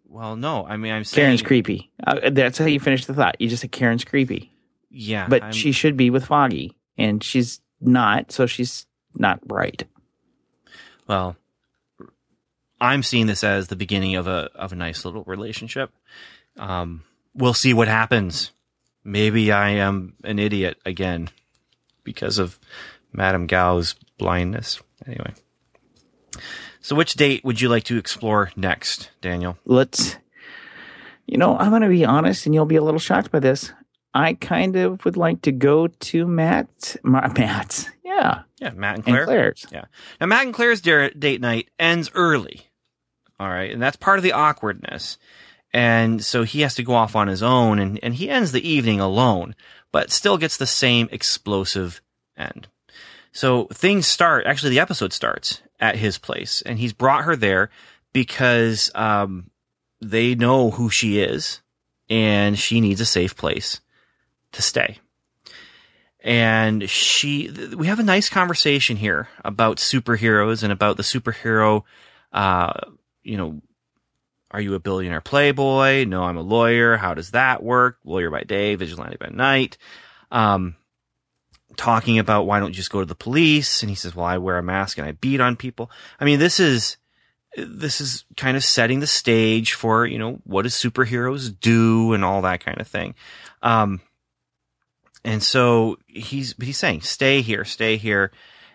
[0.08, 1.90] well, no, I mean I'm saying Karen's creepy.
[2.06, 3.40] Uh, that's how you finish the thought.
[3.40, 4.52] You just said Karen's creepy,
[4.90, 9.82] Yeah, but I'm- she should be with Foggy, and she's not, so she's not right.
[11.06, 11.36] Well,
[12.80, 15.90] I'm seeing this as the beginning of a of a nice little relationship.
[16.58, 17.02] Um,
[17.34, 18.52] we'll see what happens.
[19.04, 21.30] Maybe I am an idiot again
[22.04, 22.58] because of
[23.12, 24.80] Madame Gao's blindness.
[25.06, 25.32] Anyway,
[26.80, 29.56] so which date would you like to explore next, Daniel?
[29.64, 30.16] Let's,
[31.26, 33.72] you know, I'm going to be honest, and you'll be a little shocked by this.
[34.14, 39.04] I kind of would like to go to Matt, Ma- Matt's, yeah, Yeah, Matt and
[39.04, 39.18] Claire.
[39.20, 39.54] and Claire.
[39.54, 39.88] Claire's.
[40.20, 42.67] Now, Matt and Claire's date night ends early.
[43.40, 43.72] All right.
[43.72, 45.18] And that's part of the awkwardness.
[45.72, 48.68] And so he has to go off on his own and, and he ends the
[48.68, 49.54] evening alone,
[49.92, 52.00] but still gets the same explosive
[52.36, 52.68] end.
[53.32, 57.70] So things start, actually, the episode starts at his place and he's brought her there
[58.12, 59.50] because, um,
[60.00, 61.60] they know who she is
[62.08, 63.80] and she needs a safe place
[64.52, 64.98] to stay.
[66.20, 71.84] And she, we have a nice conversation here about superheroes and about the superhero,
[72.32, 72.72] uh,
[73.28, 73.60] you know,
[74.50, 76.04] are you a billionaire playboy?
[76.04, 76.96] No, I'm a lawyer.
[76.96, 77.98] How does that work?
[78.04, 79.76] Lawyer by day, vigilante by night.
[80.30, 80.76] Um,
[81.76, 83.82] talking about why don't you just go to the police?
[83.82, 85.90] And he says, well, I wear a mask and I beat on people.
[86.18, 86.96] I mean, this is,
[87.56, 92.24] this is kind of setting the stage for, you know, what do superheroes do and
[92.24, 93.14] all that kind of thing.
[93.62, 94.00] Um,
[95.24, 98.32] and so he's, he's saying, stay here, stay here.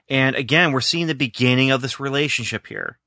[0.07, 2.99] And again, we're seeing the beginning of this relationship here.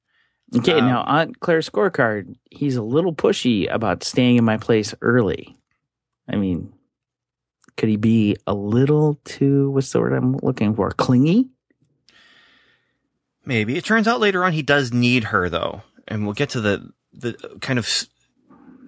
[0.54, 4.94] Okay, Um, now on Claire's scorecard, he's a little pushy about staying in my place
[5.02, 5.56] early.
[6.28, 6.72] I mean,
[7.76, 10.90] could he be a little too, what's the word I'm looking for?
[10.92, 11.48] Clingy?
[13.44, 16.60] Maybe it turns out later on he does need her though, and we'll get to
[16.60, 17.88] the the kind of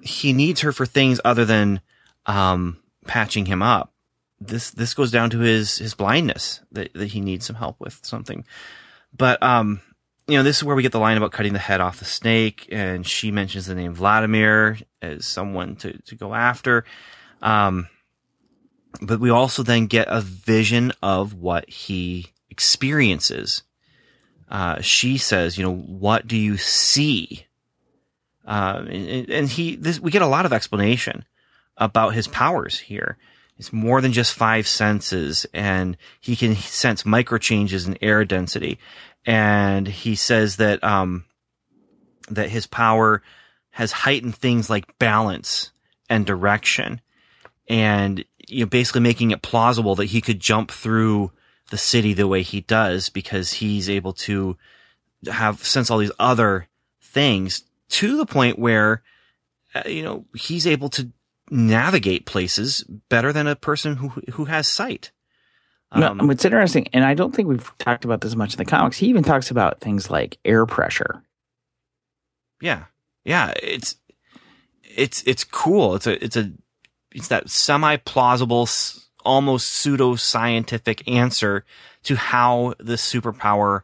[0.03, 1.81] he needs her for things other than
[2.27, 3.93] um, patching him up.
[4.41, 8.01] This this goes down to his his blindness that that he needs some help with
[8.05, 8.45] something.
[9.17, 9.81] But um,
[10.29, 12.05] you know, this is where we get the line about cutting the head off the
[12.05, 16.85] snake, and she mentions the name Vladimir as someone to to go after.
[17.43, 17.89] Um,
[19.01, 23.63] but we also then get a vision of what he experiences
[24.51, 27.47] uh, she says, you know, what do you see?
[28.47, 31.25] Uh, and, and he, this, we get a lot of explanation
[31.77, 33.19] about his powers here.
[33.59, 38.79] It's more than just five senses and he can sense micro changes in air density.
[39.27, 41.25] And he says that, um,
[42.31, 43.23] that his power
[43.71, 45.73] has heightened things like balance
[46.09, 47.01] and direction
[47.69, 51.33] and, you know, basically making it plausible that he could jump through
[51.71, 54.57] the city the way he does because he's able to
[55.31, 56.69] have sense all these other
[57.03, 59.03] things to the point where
[59.75, 61.11] uh, you know he's able to
[61.51, 65.11] navigate places better than a person who who has sight.
[65.95, 68.65] No, Um, what's interesting, and I don't think we've talked about this much in the
[68.65, 71.23] comics, he even talks about things like air pressure.
[72.61, 72.85] yeah,
[73.25, 73.97] yeah, it's
[74.83, 75.95] it's it's cool.
[75.95, 76.53] It's a it's a
[77.13, 78.69] it's that semi plausible,
[79.25, 81.65] almost pseudo scientific answer
[82.05, 83.83] to how this superpower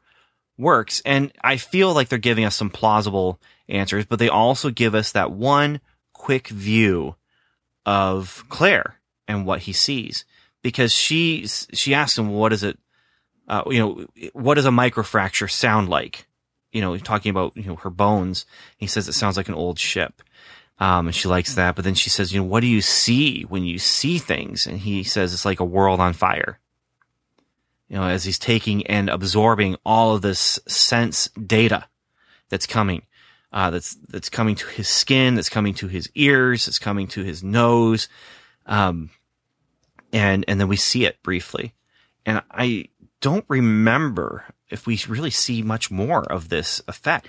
[0.59, 1.03] works.
[1.05, 5.12] And I feel like they're giving us some plausible answers, but they also give us
[5.12, 5.81] that one
[6.12, 7.17] quick view
[7.87, 8.97] of Claire
[9.29, 10.25] and what he sees
[10.64, 12.79] because she she asks him what is it
[13.46, 16.27] uh, you know what does a microfracture sound like?
[16.72, 18.46] You know talking about you know her bones.
[18.79, 20.22] He says it sounds like an old ship.
[20.81, 21.77] Um, and she likes that.
[21.77, 24.66] But then she says you know what do you see when you see things?
[24.66, 26.59] And he says it's like a world on fire.
[27.88, 31.87] You know as he's taking and absorbing all of this sense data
[32.48, 33.03] that's coming
[33.53, 37.22] uh, that's that's coming to his skin, that's coming to his ears, that's coming to
[37.22, 38.09] his nose,
[38.64, 39.11] um,
[40.14, 41.74] and and then we see it briefly,
[42.24, 42.87] and I
[43.20, 47.29] don't remember if we really see much more of this effect.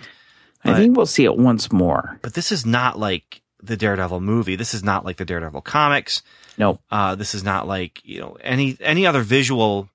[0.63, 2.19] I But- think we'll see it once more.
[2.21, 4.56] But this is not like the Daredevil movie.
[4.56, 6.21] This is not like the Daredevil comics.
[6.58, 6.82] Nope.
[6.89, 9.89] Uh, this is not like you know any any other visual.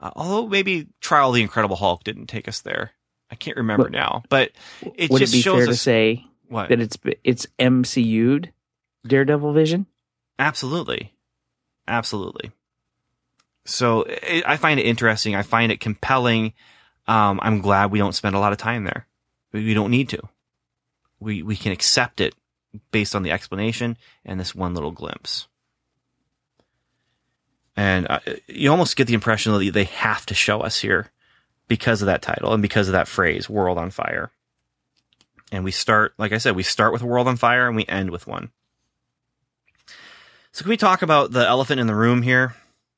[0.00, 2.92] Uh, although maybe Trial of the Incredible Hulk didn't take us there.
[3.30, 4.52] I can't remember But- now, but
[4.96, 8.52] it Would just it be shows fair to us say what that it's it's MCU'd
[9.06, 9.86] Daredevil Vision?
[10.38, 11.12] Absolutely.
[11.88, 12.52] Absolutely.
[13.64, 15.34] So it, I find it interesting.
[15.34, 16.52] I find it compelling.
[17.06, 19.06] Um, I'm glad we don't spend a lot of time there.
[19.52, 20.20] We, we don't need to.
[21.18, 22.34] We, we can accept it
[22.92, 25.48] based on the explanation and this one little glimpse.
[27.76, 31.10] And uh, you almost get the impression that they have to show us here
[31.68, 34.30] because of that title and because of that phrase, world on fire.
[35.50, 37.86] And we start, like I said, we start with a world on fire and we
[37.86, 38.50] end with one.
[40.58, 42.56] So can we talk about the elephant in the room here?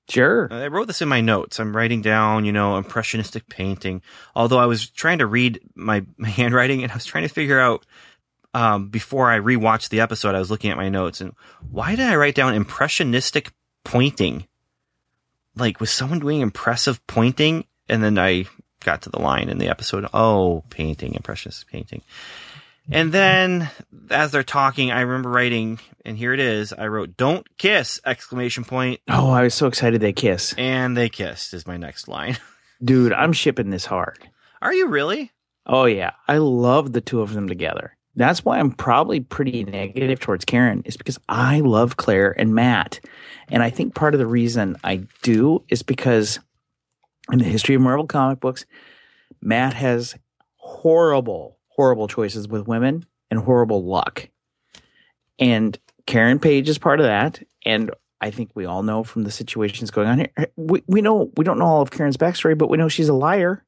[0.08, 0.48] Sure.
[0.50, 1.60] I wrote this in my notes.
[1.60, 4.00] I'm writing down, you know, impressionistic painting.
[4.34, 7.60] Although I was trying to read my, my handwriting and I was trying to figure
[7.60, 7.84] out
[8.54, 11.34] um, before I rewatched the episode, I was looking at my notes and
[11.70, 13.52] why did I write down impressionistic
[13.84, 14.46] pointing?
[15.54, 17.66] Like, was someone doing impressive pointing?
[17.90, 18.46] And then I
[18.82, 22.00] got to the line in the episode, oh, painting, impressionistic painting.
[22.90, 23.70] And then
[24.10, 26.72] as they're talking, I remember writing, and here it is.
[26.72, 30.54] I wrote, don't kiss, exclamation point, Oh, I was so excited they kiss.
[30.58, 32.36] and they kissed is my next line.
[32.84, 34.18] Dude, I'm shipping this hard.
[34.62, 35.30] Are you really?
[35.66, 37.96] Oh yeah, I love the two of them together.
[38.16, 42.98] That's why I'm probably pretty negative towards Karen is because I love Claire and Matt.
[43.48, 46.40] And I think part of the reason I do is because
[47.30, 48.66] in the history of Marvel comic books,
[49.40, 50.16] Matt has
[50.56, 54.28] horrible, horrible choices with women and horrible luck.
[55.38, 57.90] And Karen Page is part of that, and
[58.20, 60.48] I think we all know from the situations going on here.
[60.56, 63.14] We we know we don't know all of Karen's backstory, but we know she's a
[63.14, 63.64] liar.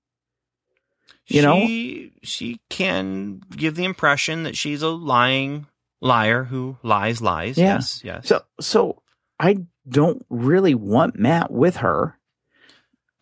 [1.27, 1.55] You know?
[1.55, 5.67] she, she can give the impression that she's a lying
[6.03, 7.57] liar who lies, lies.
[7.57, 7.77] Yeah.
[7.77, 8.29] Yes, yes.
[8.29, 9.03] So so
[9.41, 9.57] I
[9.89, 12.19] don't really want Matt with her.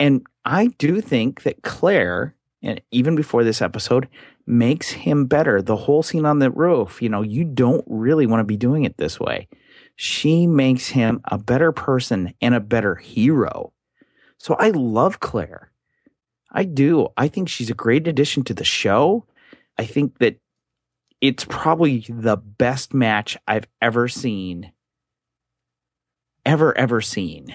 [0.00, 4.08] And I do think that Claire, and even before this episode,
[4.50, 5.62] makes him better.
[5.62, 8.84] The whole scene on the roof, you know, you don't really want to be doing
[8.84, 9.48] it this way.
[9.96, 13.72] She makes him a better person and a better hero.
[14.38, 15.70] So I love Claire.
[16.50, 17.08] I do.
[17.16, 19.24] I think she's a great addition to the show.
[19.78, 20.40] I think that
[21.20, 24.72] it's probably the best match I've ever seen,
[26.44, 27.54] ever, ever seen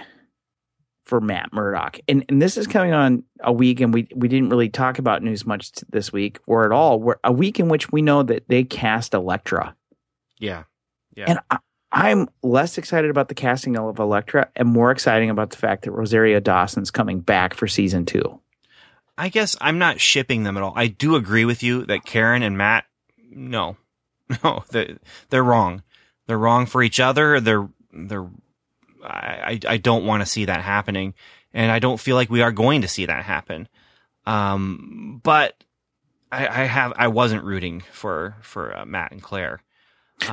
[1.06, 2.00] for Matt Murdock.
[2.08, 5.24] And, and this is coming on a week, and we, we didn't really talk about
[5.24, 7.00] news much t- this week or at all.
[7.00, 9.76] We're, a week in which we know that they cast Elektra.
[10.40, 10.64] yeah.
[11.16, 11.26] Yeah.
[11.30, 11.58] And I,
[11.92, 15.92] I'm less excited about the casting of Elektra and more exciting about the fact that
[15.92, 18.42] Rosario Dawson's coming back for season two.
[19.18, 20.74] I guess I'm not shipping them at all.
[20.76, 22.84] I do agree with you that Karen and Matt,
[23.30, 23.78] no,
[24.44, 24.98] no, they're,
[25.30, 25.84] they're wrong.
[26.28, 27.40] They're wrong for each other.
[27.40, 28.28] They're, they're,
[29.06, 31.14] I, I don't want to see that happening.
[31.54, 33.68] And I don't feel like we are going to see that happen.
[34.26, 35.64] Um, but
[36.32, 39.62] I, I have, I wasn't rooting for, for uh, Matt and Claire.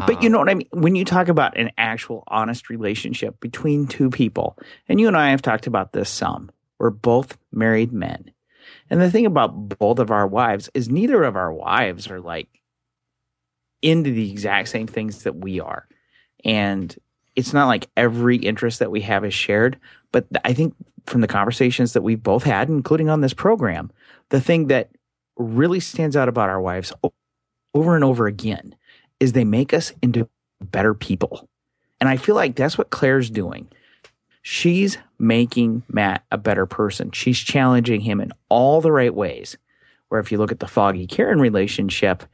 [0.06, 0.68] But you Um, know what I mean?
[0.72, 4.56] When you talk about an actual honest relationship between two people,
[4.88, 8.32] and you and I have talked about this some, we're both married men.
[8.88, 12.48] And the thing about both of our wives is neither of our wives are like
[13.80, 15.88] into the exact same things that we are.
[16.44, 16.96] And
[17.36, 19.78] it's not like every interest that we have is shared.
[20.10, 20.74] But I think
[21.06, 23.90] from the conversations that we've both had, including on this program,
[24.28, 24.90] the thing that
[25.36, 26.92] really stands out about our wives
[27.74, 28.74] over and over again
[29.18, 30.28] is they make us into
[30.60, 31.48] better people.
[32.00, 33.68] And I feel like that's what Claire's doing.
[34.42, 37.12] She's making Matt a better person.
[37.12, 39.56] She's challenging him in all the right ways.
[40.08, 42.24] Where if you look at the Foggy Karen relationship,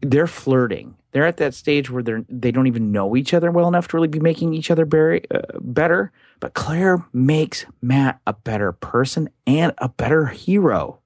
[0.00, 0.94] they're flirting.
[1.12, 3.96] They're at that stage where they're they don't even know each other well enough to
[3.96, 6.12] really be making each other very, uh, better.
[6.38, 11.00] But Claire makes Matt a better person and a better hero.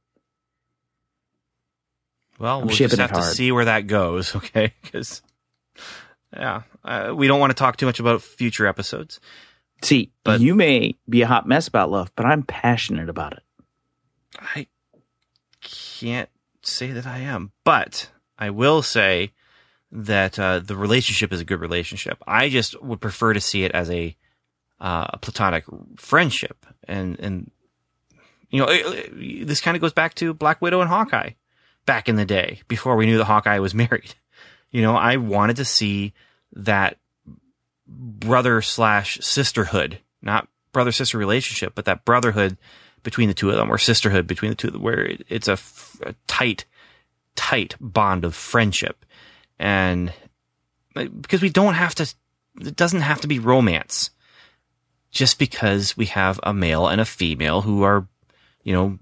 [2.38, 4.74] Well, I'm we'll just have to see where that goes, okay?
[4.82, 5.22] Because,
[6.32, 9.20] yeah, uh, we don't want to talk too much about future episodes.
[9.82, 13.42] See, But- you may be a hot mess about love, but I'm passionate about it.
[14.38, 14.66] I
[15.60, 16.28] can't
[16.62, 19.32] say that I am, but I will say
[19.96, 22.18] that uh, the relationship is a good relationship.
[22.26, 24.16] I just would prefer to see it as a,
[24.80, 25.64] uh, a platonic
[25.96, 27.50] friendship, and and
[28.50, 28.84] you know it-
[29.16, 31.30] it- this kind of goes back to Black Widow and Hawkeye
[31.86, 34.14] back in the day before we knew that Hawkeye was married.
[34.70, 36.12] You know, I wanted to see
[36.52, 36.98] that
[37.86, 42.56] brother slash sisterhood, not brother sister relationship, but that brotherhood
[43.04, 45.52] between the two of them, or sisterhood between the two, them, where it, it's a,
[45.52, 46.64] f- a tight,
[47.36, 49.04] tight bond of friendship,
[49.58, 50.12] and
[50.94, 52.14] because we don't have to,
[52.60, 54.10] it doesn't have to be romance,
[55.10, 58.06] just because we have a male and a female who are,
[58.62, 58.98] you know,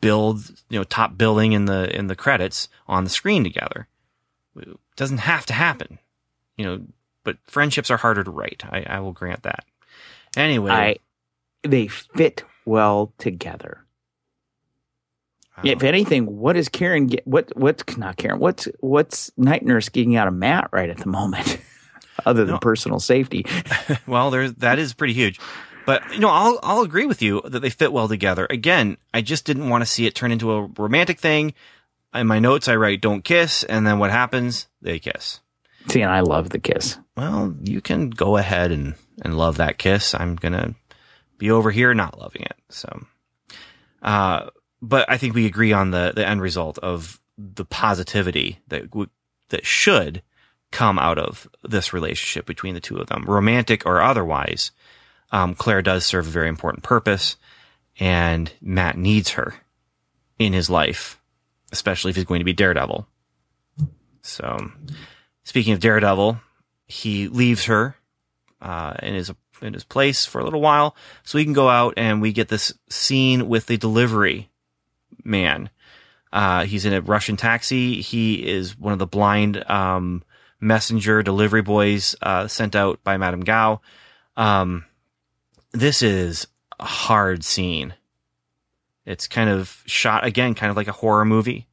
[0.00, 3.88] build, you know, top billing in the in the credits on the screen together.
[4.56, 5.98] It doesn't have to happen,
[6.56, 6.80] you know.
[7.24, 8.62] But friendships are harder to write.
[8.70, 9.64] I, I will grant that.
[10.36, 10.96] Anyway, I
[11.62, 13.84] they fit well together.
[15.64, 17.26] If anything, what is Karen get?
[17.26, 18.38] What what's not Karen?
[18.38, 21.58] What's what's Night Nurse getting out of Matt right at the moment,
[22.26, 22.58] other than No.
[22.60, 23.44] personal safety?
[24.06, 25.40] well, there's that is pretty huge.
[25.86, 28.46] But you know, I'll I'll agree with you that they fit well together.
[28.50, 31.54] Again, I just didn't want to see it turn into a romantic thing.
[32.14, 34.68] In my notes, I write "don't kiss," and then what happens?
[34.80, 35.40] They kiss.
[35.88, 36.98] See, and I love the kiss.
[37.16, 40.14] Well, you can go ahead and and love that kiss.
[40.14, 40.74] I'm gonna
[41.38, 42.56] be over here not loving it.
[42.68, 43.06] So,
[44.02, 48.90] uh, but I think we agree on the the end result of the positivity that
[48.90, 49.10] w-
[49.50, 50.22] that should
[50.70, 54.70] come out of this relationship between the two of them, romantic or otherwise.
[55.30, 57.36] Um, Claire does serve a very important purpose,
[57.98, 59.54] and Matt needs her
[60.38, 61.20] in his life,
[61.72, 63.06] especially if he's going to be Daredevil.
[64.22, 64.70] So,
[65.44, 66.40] speaking of Daredevil,
[66.86, 67.96] he leaves her
[68.60, 70.94] uh, in his in his place for a little while,
[71.24, 74.50] so he can go out and we get this scene with the delivery
[75.24, 75.70] man.
[76.32, 78.00] Uh, he's in a Russian taxi.
[78.00, 80.22] He is one of the blind um,
[80.60, 83.80] messenger delivery boys uh, sent out by Madame Gao.
[84.36, 84.84] Um,
[85.72, 86.46] this is
[86.78, 87.94] a hard scene.
[89.06, 91.66] It's kind of shot again, kind of like a horror movie.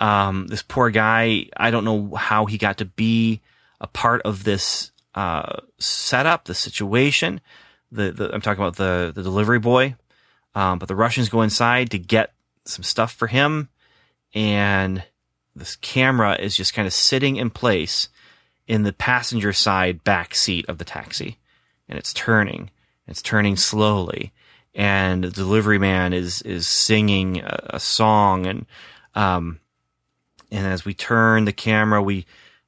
[0.00, 3.40] Um, this poor guy, I don't know how he got to be
[3.80, 7.40] a part of this uh, setup, the situation.
[7.92, 9.94] The, the I'm talking about the the delivery boy,
[10.54, 12.32] um, but the Russians go inside to get
[12.68, 13.68] some stuff for him,
[14.34, 15.04] and
[15.54, 18.08] this camera is just kind of sitting in place
[18.66, 21.38] in the passenger side back seat of the taxi,
[21.88, 22.70] and it's turning.
[23.08, 24.32] It's turning slowly,
[24.74, 28.66] and the delivery man is is singing a, a song, and
[29.14, 29.60] um,
[30.50, 32.26] and as we turn the camera, we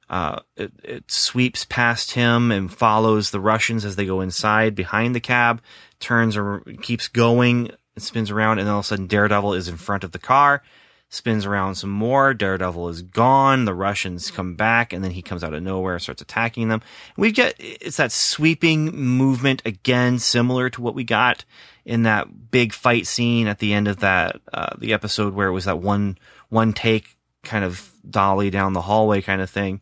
[0.09, 5.13] uh, it, it sweeps past him and follows the Russians as they go inside behind
[5.13, 5.61] the cab,
[5.99, 9.77] turns or keeps going, spins around, and then all of a sudden Daredevil is in
[9.77, 10.63] front of the car,
[11.09, 12.33] spins around some more.
[12.33, 13.65] Daredevil is gone.
[13.65, 16.81] The Russians come back, and then he comes out of nowhere starts attacking them.
[17.17, 21.45] We get it's that sweeping movement again, similar to what we got
[21.85, 25.53] in that big fight scene at the end of that uh, the episode where it
[25.53, 26.17] was that one
[26.49, 29.81] one take kind of dolly down the hallway kind of thing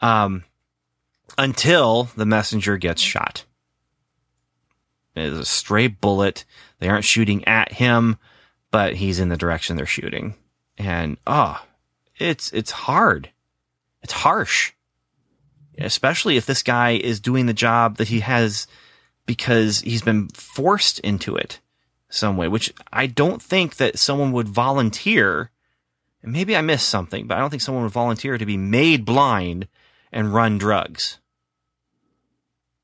[0.00, 0.44] um,
[1.36, 3.44] until the messenger gets shot.
[5.18, 6.44] It is a stray bullet.
[6.78, 8.16] They aren't shooting at him,
[8.70, 10.34] but he's in the direction they're shooting.
[10.76, 11.60] And oh,
[12.18, 13.30] it's it's hard.
[14.02, 14.72] It's harsh.
[15.76, 18.66] Especially if this guy is doing the job that he has
[19.26, 21.60] because he's been forced into it
[22.08, 25.50] some way, which I don't think that someone would volunteer.
[26.22, 29.04] And maybe I missed something, but I don't think someone would volunteer to be made
[29.04, 29.68] blind
[30.10, 31.18] and run drugs.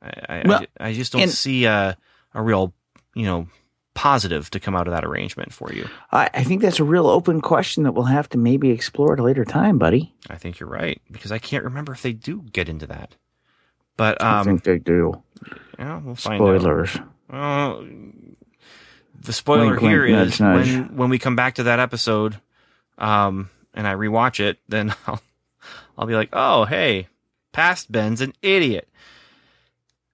[0.02, 1.96] I, I, Well, I, I just don't and- see a,
[2.34, 2.74] a real,
[3.14, 3.46] you know,
[3.94, 5.88] positive to come out of that arrangement for you.
[6.10, 9.20] I, I think that's a real open question that we'll have to maybe explore at
[9.20, 10.14] a later time, buddy.
[10.28, 13.16] I think you're right because I can't remember if they do get into that.
[13.96, 15.22] But I um, think they do.
[15.78, 16.60] yeah, we'll find out.
[16.60, 16.98] Spoilers.
[17.30, 17.82] Uh,
[19.20, 20.66] the spoiler Wink, wink, here is nudge, nudge.
[20.66, 22.40] when when we come back to that episode,
[22.98, 25.20] um, and I rewatch it, then I'll
[25.96, 27.08] I'll be like, oh hey,
[27.52, 28.88] past Ben's an idiot.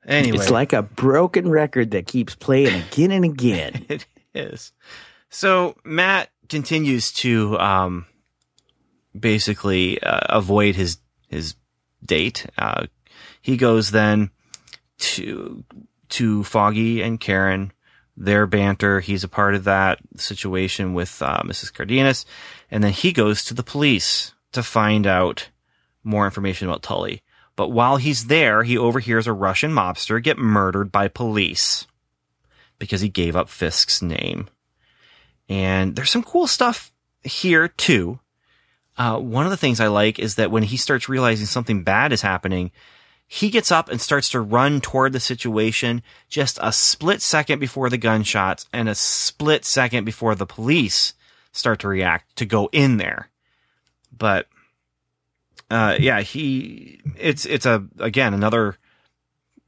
[0.07, 3.87] Anyway, It's like a broken record that keeps playing again and again.
[3.89, 4.73] it is.
[5.29, 8.07] So Matt continues to um,
[9.19, 10.99] basically uh, avoid his
[11.29, 11.55] his
[12.05, 12.47] date.
[12.57, 12.87] Uh,
[13.41, 14.31] he goes then
[14.99, 15.65] to
[16.11, 17.73] to Foggy and Karen.
[18.17, 19.01] Their banter.
[19.01, 21.73] He's a part of that situation with uh, Mrs.
[21.73, 22.27] Cardenas,
[22.71, 25.49] and then he goes to the police to find out
[26.05, 27.23] more information about Tully.
[27.61, 31.87] But while he's there, he overhears a Russian mobster get murdered by police
[32.79, 34.49] because he gave up Fisk's name.
[35.47, 36.91] And there's some cool stuff
[37.23, 38.19] here too.
[38.97, 42.15] Uh, one of the things I like is that when he starts realizing something bad
[42.15, 42.71] is happening,
[43.29, 47.91] he gets up and starts to run toward the situation just a split second before
[47.91, 51.13] the gunshots and a split second before the police
[51.53, 53.29] start to react to go in there.
[54.17, 54.47] But
[55.71, 58.77] uh, yeah, he it's it's a again another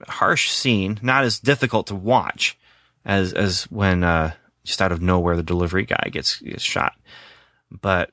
[0.08, 2.58] harsh scene, not as difficult to watch
[3.04, 4.32] as as when uh,
[4.64, 6.94] just out of nowhere the delivery guy gets gets shot.
[7.70, 8.10] But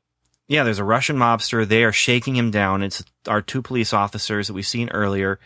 [0.47, 1.67] yeah, there's a Russian mobster.
[1.67, 2.81] They are shaking him down.
[2.83, 5.39] It's our two police officers that we've seen earlier.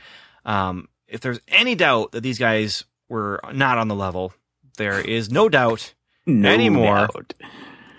[0.46, 4.34] Um, if there's any doubt that these guys were not on the level,
[4.78, 5.94] there is no doubt
[6.26, 7.08] No Anymore.
[7.14, 7.34] doubt.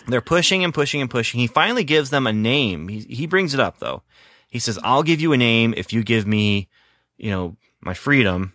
[0.09, 1.41] they're pushing and pushing and pushing.
[1.41, 2.89] He finally gives them a name.
[2.89, 4.03] He, he brings it up though.
[4.55, 6.69] He says, I'll give you a name if you give me,
[7.17, 8.55] you know, my freedom.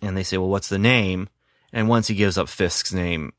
[0.00, 1.28] And they say, well, what's the name?
[1.72, 3.32] And once he gives up Fisk's name,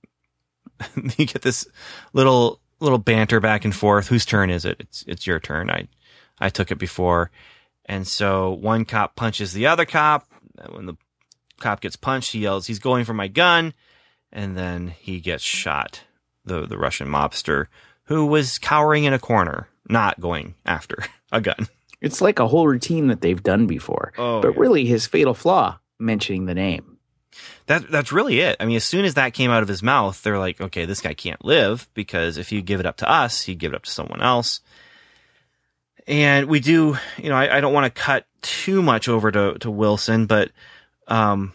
[1.17, 1.65] you get this
[2.11, 4.09] little, little banter back and forth.
[4.09, 4.81] Whose turn is it?
[4.81, 5.69] It's, it's your turn.
[5.69, 5.87] I,
[6.41, 7.31] I took it before.
[7.85, 10.27] And so one cop punches the other cop.
[10.73, 10.95] When the
[11.61, 13.73] cop gets punched, he yells, he's going for my gun.
[14.29, 16.01] And then he gets shot
[16.43, 17.67] the the Russian mobster
[18.03, 21.67] who was cowering in a corner, not going after a gun.
[22.01, 24.13] It's like a whole routine that they've done before.
[24.17, 24.59] Oh, but yeah.
[24.59, 26.97] really, his fatal flaw, mentioning the name.
[27.67, 28.57] That that's really it.
[28.59, 31.01] I mean, as soon as that came out of his mouth, they're like, okay, this
[31.01, 33.83] guy can't live because if you give it up to us, he'd give it up
[33.83, 34.61] to someone else.
[36.07, 39.59] And we do, you know, I, I don't want to cut too much over to,
[39.59, 40.49] to Wilson, but
[41.07, 41.53] um,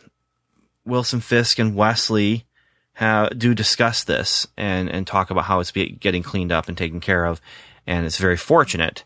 [0.84, 2.46] Wilson Fisk and Wesley
[2.92, 6.78] have, do discuss this and, and talk about how it's be, getting cleaned up and
[6.78, 7.40] taken care of.
[7.84, 9.04] And it's very fortunate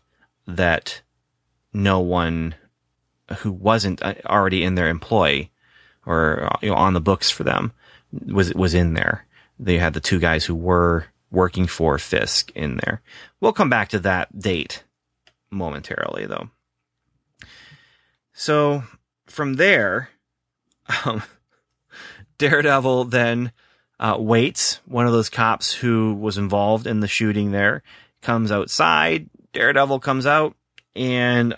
[0.57, 1.01] that
[1.73, 2.55] no one
[3.39, 5.49] who wasn't uh, already in their employ
[6.05, 7.71] or uh, you know on the books for them
[8.25, 9.25] was was in there.
[9.59, 13.01] They had the two guys who were working for Fisk in there.
[13.39, 14.83] We'll come back to that date
[15.51, 16.49] momentarily though.
[18.33, 18.83] So
[19.27, 20.09] from there,
[21.05, 21.23] um,
[22.37, 23.51] Daredevil then
[23.99, 24.79] uh, waits.
[24.85, 27.83] One of those cops who was involved in the shooting there
[28.21, 29.29] comes outside.
[29.53, 30.55] Daredevil comes out,
[30.95, 31.55] and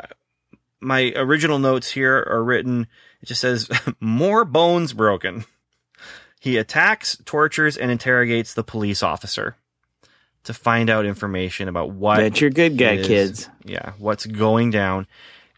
[0.79, 2.87] my original notes here are written.
[3.21, 3.69] It just says
[3.99, 5.45] more bones broken.
[6.39, 9.57] He attacks, tortures, and interrogates the police officer
[10.45, 13.49] to find out information about what That's your good guy, is- kids.
[13.63, 15.05] yeah, what's going down.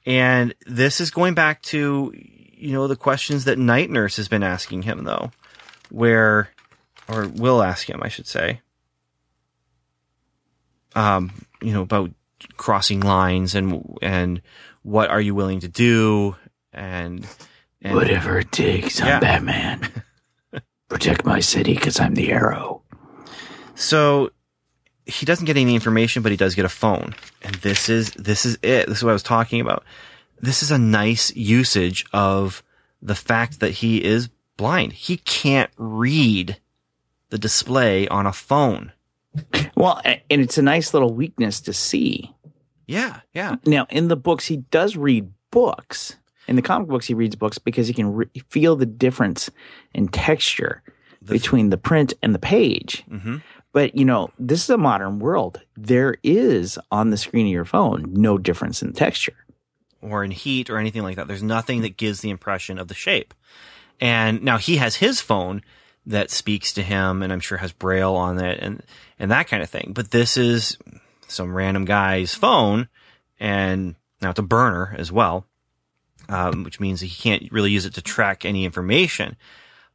[0.05, 4.43] And this is going back to, you know, the questions that Night Nurse has been
[4.43, 5.31] asking him, though,
[5.89, 6.49] where,
[7.07, 8.59] or will ask him, I should say,
[10.95, 11.31] um,
[11.61, 12.11] you know, about
[12.57, 14.41] crossing lines and, and
[14.83, 16.35] what are you willing to do?
[16.71, 17.27] And,
[17.81, 20.03] and Whatever it takes, I'm Batman.
[20.89, 22.81] Protect my city because I'm the arrow.
[23.75, 24.31] So
[25.05, 27.15] he doesn't get any information, but he does get a phone.
[27.41, 28.87] And this is this is it.
[28.87, 29.83] This is what I was talking about.
[30.39, 32.63] This is a nice usage of
[33.01, 34.93] the fact that he is blind.
[34.93, 36.57] He can't read
[37.29, 38.91] the display on a phone.
[39.75, 42.33] Well, and it's a nice little weakness to see.
[42.87, 43.55] Yeah, yeah.
[43.65, 46.15] Now, in the books, he does read books.
[46.47, 49.49] In the comic books, he reads books because he can re- feel the difference
[49.93, 50.83] in texture
[51.21, 53.03] The- between the print and the page.
[53.09, 53.37] hmm
[53.71, 55.61] But, you know, this is a modern world.
[55.77, 59.33] There is on the screen of your phone no difference in texture.
[60.01, 61.27] Or in heat or anything like that.
[61.27, 63.33] There's nothing that gives the impression of the shape.
[64.01, 65.61] And now he has his phone
[66.05, 68.83] that speaks to him and I'm sure has braille on it and,
[69.19, 69.91] and that kind of thing.
[69.93, 70.77] But this is
[71.27, 72.89] some random guy's phone
[73.39, 75.45] and now it's a burner as well,
[76.29, 79.35] um, which means that he can't really use it to track any information.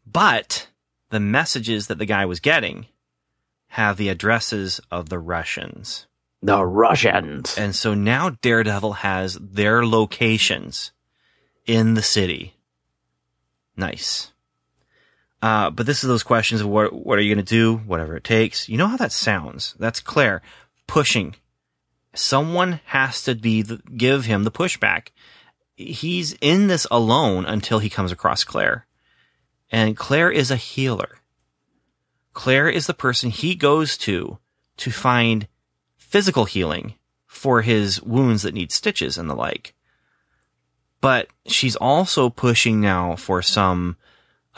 [0.07, 0.69] But
[1.11, 2.87] the messages that the guy was getting
[3.69, 6.07] have the addresses of the Russians.
[6.43, 7.59] The Russians.
[7.59, 10.93] And so now Daredevil has their locations
[11.67, 12.55] in the city.
[13.77, 14.33] Nice.
[15.41, 17.77] Uh, but this is those questions of what, what are you going to do?
[17.77, 18.69] Whatever it takes.
[18.69, 19.75] You know how that sounds.
[19.79, 20.43] That's Claire
[20.87, 21.37] pushing.
[22.15, 25.09] Someone has to be the, give him the pushback.
[25.77, 28.87] He's in this alone until he comes across Claire.
[29.71, 31.19] And Claire is a healer.
[32.33, 34.39] Claire is the person he goes to
[34.79, 35.47] to find
[35.97, 36.95] physical healing
[37.27, 39.75] for his wounds that need stitches and the like.
[41.01, 43.97] But she's also pushing now for some,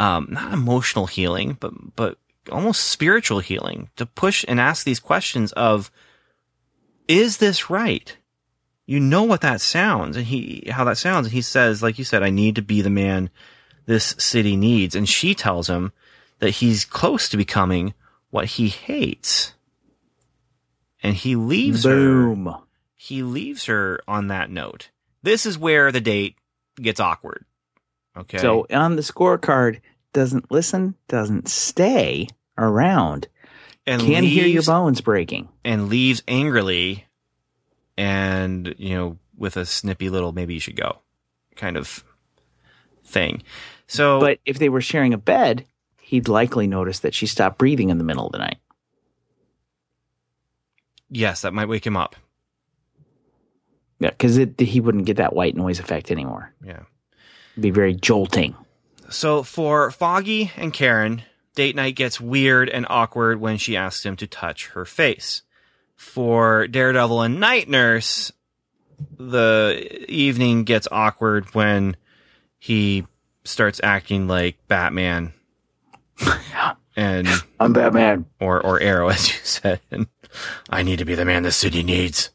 [0.00, 2.16] um, not emotional healing, but, but
[2.50, 5.90] almost spiritual healing to push and ask these questions of,
[7.06, 8.16] is this right?
[8.86, 11.26] You know what that sounds and he, how that sounds.
[11.26, 13.28] And he says, like you said, I need to be the man
[13.84, 14.94] this city needs.
[14.94, 15.92] And she tells him
[16.38, 17.92] that he's close to becoming
[18.30, 19.52] what he hates.
[21.02, 22.56] And he leaves her Boom.
[22.96, 24.88] he leaves her on that note.
[25.22, 26.36] This is where the date
[26.80, 27.44] gets awkward.
[28.16, 28.38] Okay.
[28.38, 29.80] So on the scorecard,
[30.12, 33.28] doesn't listen, doesn't stay around,
[33.86, 35.48] and can hear your bones breaking.
[35.64, 37.06] and leaves angrily
[37.96, 40.98] and you know with a snippy little maybe you should go
[41.56, 42.02] kind of
[43.04, 43.42] thing.
[43.86, 45.66] So But if they were sharing a bed,
[46.00, 48.58] he'd likely notice that she stopped breathing in the middle of the night.
[51.10, 52.16] yes, that might wake him up.
[53.98, 56.54] Yeah, because he wouldn't get that white noise effect anymore.
[56.64, 56.84] Yeah.
[57.52, 58.54] It'd be very jolting.
[59.10, 61.22] So for Foggy and Karen,
[61.54, 65.42] date night gets weird and awkward when she asks him to touch her face.
[65.96, 68.32] For Daredevil and Night Nurse,
[69.18, 71.96] the evening gets awkward when
[72.58, 73.06] he
[73.44, 75.32] starts acting like Batman
[76.96, 78.26] and I'm Batman.
[78.40, 79.80] or or Arrow, as you said.
[79.90, 80.06] And
[80.68, 82.30] I need to be the man the city needs.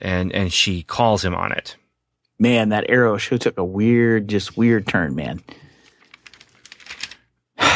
[0.00, 1.76] And and she calls him on it.
[2.40, 5.42] Man, that arrow show took a weird, just weird turn, man.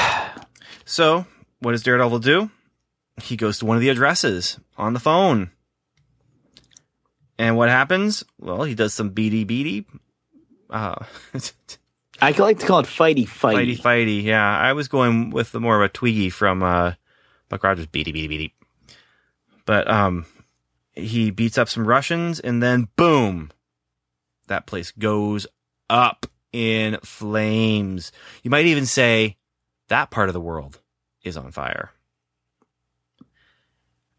[0.86, 1.26] So,
[1.60, 2.50] what does Daredevil do?
[3.20, 5.50] He goes to one of the addresses on the phone.
[7.36, 8.22] And what happens?
[8.38, 9.86] Well, he does some beady beady.
[10.70, 10.94] Uh,
[12.22, 13.80] I like to call it fighty fighty fighty.
[13.80, 14.22] fighty.
[14.22, 16.92] Yeah, I was going with the more of a Twiki from uh,
[17.48, 17.86] Buck Rogers.
[17.86, 18.54] Beady beady beady.
[19.66, 20.26] But um,
[20.92, 23.50] he beats up some Russians, and then boom,
[24.46, 25.46] that place goes
[25.88, 28.12] up in flames.
[28.42, 29.36] You might even say
[29.88, 30.80] that part of the world
[31.22, 31.90] is on fire.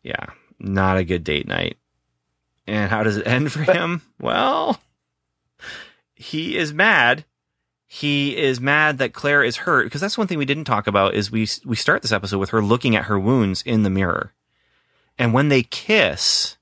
[0.04, 0.28] Yeah,
[0.60, 1.78] not a good date night.
[2.68, 4.02] And how does it end for him?
[4.20, 4.80] Well,
[6.16, 7.26] he is mad.
[7.86, 11.14] He is mad that Claire is hurt because that's one thing we didn't talk about
[11.14, 14.34] is we we start this episode with her looking at her wounds in the mirror.
[15.18, 16.58] And when they kiss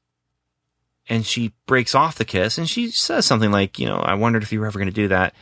[1.09, 4.43] and she breaks off the kiss and she says something like, you know, I wondered
[4.43, 5.33] if you were ever going to do that.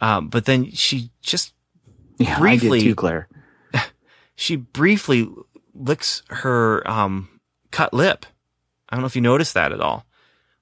[0.00, 1.52] Um, but then she just
[2.18, 3.28] Yeah, briefly- too, Claire.
[4.36, 5.28] she briefly
[5.74, 7.40] licks her um,
[7.70, 8.26] cut lip
[8.88, 10.06] I don't know if you noticed that at all.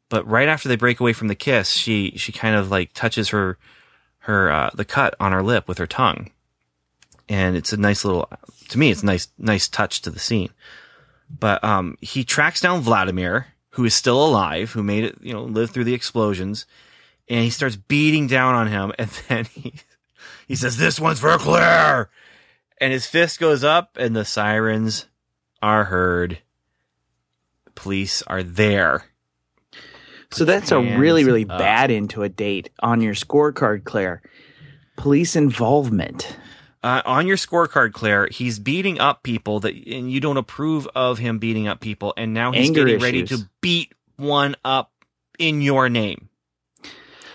[0.09, 3.29] But right after they break away from the kiss, she she kind of like touches
[3.29, 3.57] her
[4.21, 6.31] her uh, the cut on her lip with her tongue,
[7.29, 8.29] and it's a nice little
[8.69, 10.51] to me it's a nice nice touch to the scene.
[11.29, 13.47] But um, he tracks down Vladimir,
[13.77, 16.65] who is still alive, who made it you know live through the explosions,
[17.29, 19.75] and he starts beating down on him, and then he
[20.49, 22.09] he says, "This one's for Claire,"
[22.81, 25.07] and his fist goes up, and the sirens
[25.63, 26.39] are heard.
[27.75, 29.05] Police are there.
[30.33, 31.59] So that's a really, really up.
[31.59, 34.23] bad into a date on your scorecard, Claire.
[34.97, 36.37] Police involvement.
[36.87, 41.19] Uh, on your scorecard, Claire, he's beating up people that, and you don't approve of
[41.19, 44.93] him beating up people, and now he's Anger getting ready to beat one up
[45.37, 46.29] in your name.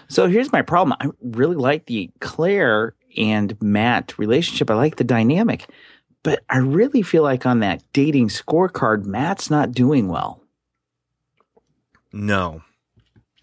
[0.08, 0.95] So here's my problem.
[1.02, 4.72] I really like the Claire and Matt relationship.
[4.72, 5.68] I like the dynamic,
[6.24, 10.41] but I really feel like on that dating scorecard, Matt's not doing well.
[12.14, 12.62] No,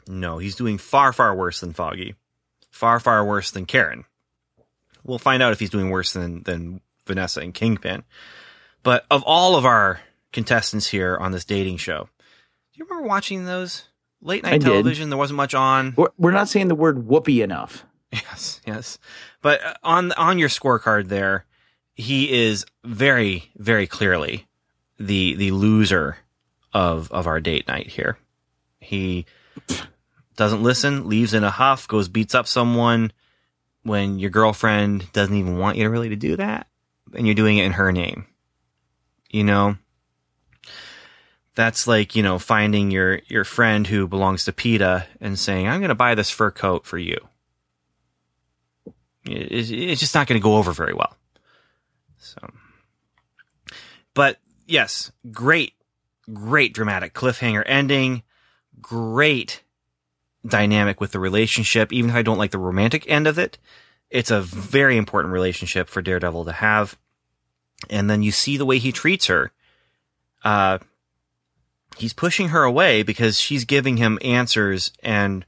[0.07, 2.15] no, he's doing far, far worse than Foggy,
[2.71, 4.07] far, far worse than Karen.
[5.09, 8.05] We'll find out if he's doing worse than than Vanessa and Kingpin.
[8.83, 10.01] But of all of our
[10.33, 12.09] contestants here on this dating show,
[12.73, 13.89] do you remember watching those
[14.21, 14.69] late I night did.
[14.69, 15.09] television?
[15.09, 15.95] There wasn't much on.
[15.97, 17.85] We're, we're not saying the word whoopee enough.
[18.13, 18.99] Yes, yes.
[19.43, 21.47] But uh, on on your scorecard there,
[21.95, 24.47] he is very, very clearly
[24.99, 26.19] the the loser
[26.73, 28.19] of of our date night here.
[28.79, 29.27] He
[30.37, 33.13] doesn't listen, leaves in a huff, goes beats up someone
[33.89, 36.69] when your girlfriend doesn't even want you to really to do that,
[37.15, 38.27] and you're doing it in her name.
[39.31, 39.77] You know,
[41.55, 45.81] that's like you know finding your your friend who belongs to PETA and saying, "I'm
[45.81, 47.17] going to buy this fur coat for you."
[49.27, 51.17] It- It's just not going to go over very well.
[52.19, 52.49] So,
[54.15, 55.75] but yes, great,
[56.33, 58.23] great dramatic cliffhanger ending.
[58.81, 59.63] Great
[60.49, 61.93] dynamic with the relationship.
[61.93, 63.59] Even if I don't like the romantic end of it,
[64.11, 66.97] it's a very important relationship for Daredevil to have.
[67.91, 69.53] And then you see the way he treats her.
[70.43, 70.79] Uh,
[71.97, 75.45] he's pushing her away because she's giving him answers and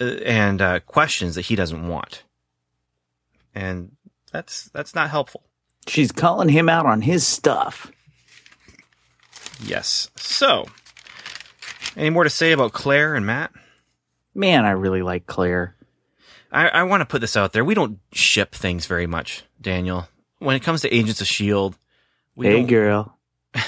[0.00, 2.24] uh, and uh, questions that he doesn't want,
[3.54, 3.92] and
[4.32, 5.42] that's that's not helpful.
[5.86, 7.92] She's calling him out on his stuff.
[9.62, 10.10] Yes.
[10.16, 10.66] So,
[11.96, 13.52] any more to say about Claire and Matt?
[14.34, 15.76] Man, I really like Claire.
[16.50, 17.64] I, I want to put this out there.
[17.64, 20.08] We don't ship things very much, Daniel.
[20.38, 21.76] When it comes to Agents of Shield,
[22.36, 23.18] we hey, don't, girl.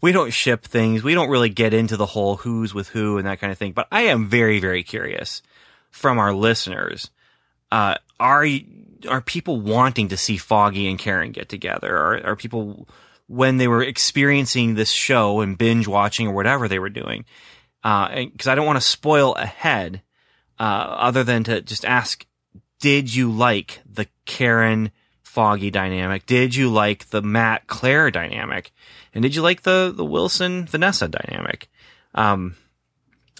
[0.00, 1.02] we don't ship things.
[1.02, 3.72] We don't really get into the whole who's with who and that kind of thing.
[3.72, 5.42] But I am very, very curious
[5.90, 7.10] from our listeners.
[7.72, 8.46] Uh, are
[9.08, 11.96] are people wanting to see Foggy and Karen get together?
[11.96, 12.88] Are are people
[13.26, 17.24] when they were experiencing this show and binge watching or whatever they were doing?
[17.86, 20.02] Because I don't want to spoil ahead.
[20.58, 22.26] Uh, other than to just ask,
[22.80, 24.90] did you like the Karen
[25.22, 26.24] Foggy dynamic?
[26.24, 28.72] Did you like the Matt Claire dynamic?
[29.12, 31.68] And did you like the the Wilson Vanessa dynamic?
[32.14, 32.56] Um,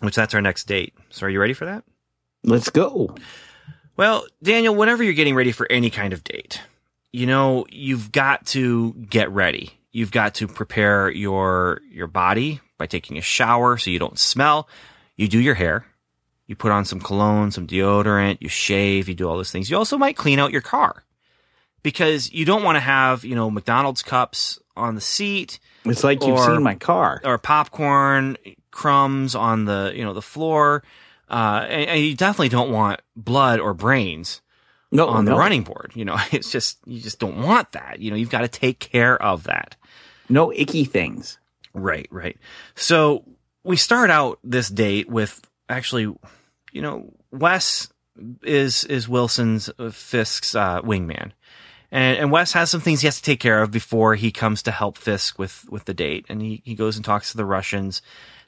[0.00, 0.94] which that's our next date.
[1.08, 1.84] So are you ready for that?
[2.44, 3.14] Let's go.
[3.96, 6.60] Well, Daniel, whenever you're getting ready for any kind of date,
[7.12, 9.72] you know, you've got to get ready.
[9.90, 14.68] You've got to prepare your your body by taking a shower so you don't smell.
[15.16, 15.86] You do your hair.
[16.46, 19.68] You put on some cologne, some deodorant, you shave, you do all those things.
[19.68, 21.02] You also might clean out your car
[21.82, 26.22] because you don't want to have, you know, McDonald's cups on the seat It's like
[26.24, 27.20] you've seen my car.
[27.24, 28.36] or popcorn
[28.70, 30.82] crumbs on the you know the floor
[31.30, 34.42] uh and, and you definitely don't want blood or brains
[34.92, 38.10] No, on the running board you know it's just you just don't want that you
[38.10, 39.76] know you've got to take care of that
[40.28, 41.38] no icky things.
[41.76, 42.38] Right right
[42.74, 43.24] so
[43.64, 46.04] we start out this date with actually
[46.72, 47.88] you know wes
[48.42, 51.32] is is wilson's uh, fisk's uh, wingman
[51.90, 54.62] and, and Wes has some things he has to take care of before he comes
[54.64, 56.26] to help Fisk with, with the date.
[56.28, 58.02] And he, he goes and talks to the Russians.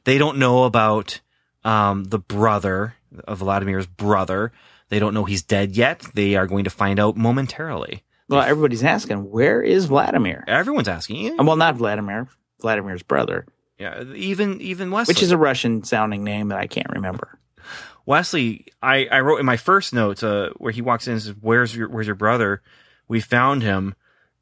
[0.05, 1.21] They don't know about
[1.65, 4.53] um, the brother of Vladimir's brother.
[4.89, 6.05] They don't know he's dead yet.
[6.15, 8.03] They are going to find out momentarily.
[8.29, 10.45] Well, everybody's asking, where is Vladimir?
[10.47, 11.39] Everyone's asking.
[11.41, 12.29] Uh, Well, not Vladimir,
[12.61, 13.47] Vladimir's brother,
[13.79, 15.13] Yeah, even even Wesley.
[15.13, 17.39] which is a Russian sounding name that I can't remember.
[18.07, 18.67] Wesley.
[18.83, 21.77] I, I wrote in my first notes uh, where he walks in and says, "Where's
[21.77, 22.63] your Where's your brother?"
[23.07, 23.95] We found him,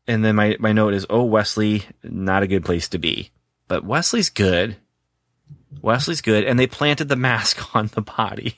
[0.07, 3.31] and then my my note is, "Oh, Wesley, not a good place to be."
[3.69, 4.77] But Wesley's good.
[5.83, 8.55] Wesley's good, and they planted the mask on the body,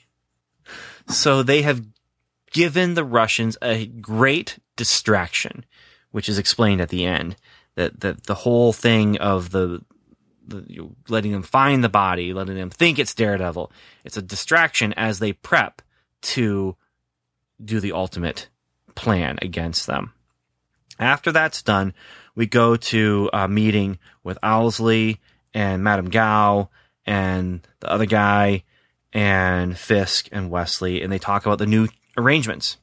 [1.07, 1.83] so they have
[2.51, 5.65] given the Russians a great distraction,
[6.11, 7.35] which is explained at the end.
[7.79, 9.81] That that the whole thing of the
[10.45, 13.71] the, letting them find the body, letting them think it's Daredevil.
[14.03, 15.81] It's a distraction as they prep
[16.21, 16.75] to
[17.63, 18.49] do the ultimate
[18.95, 20.11] plan against them.
[20.99, 21.93] After that's done,
[22.35, 25.19] we go to a meeting with Owlsley
[25.53, 26.69] and Madame Gao
[27.05, 28.63] and the other guy
[29.13, 32.77] and Fisk and Wesley, and they talk about the new arrangements.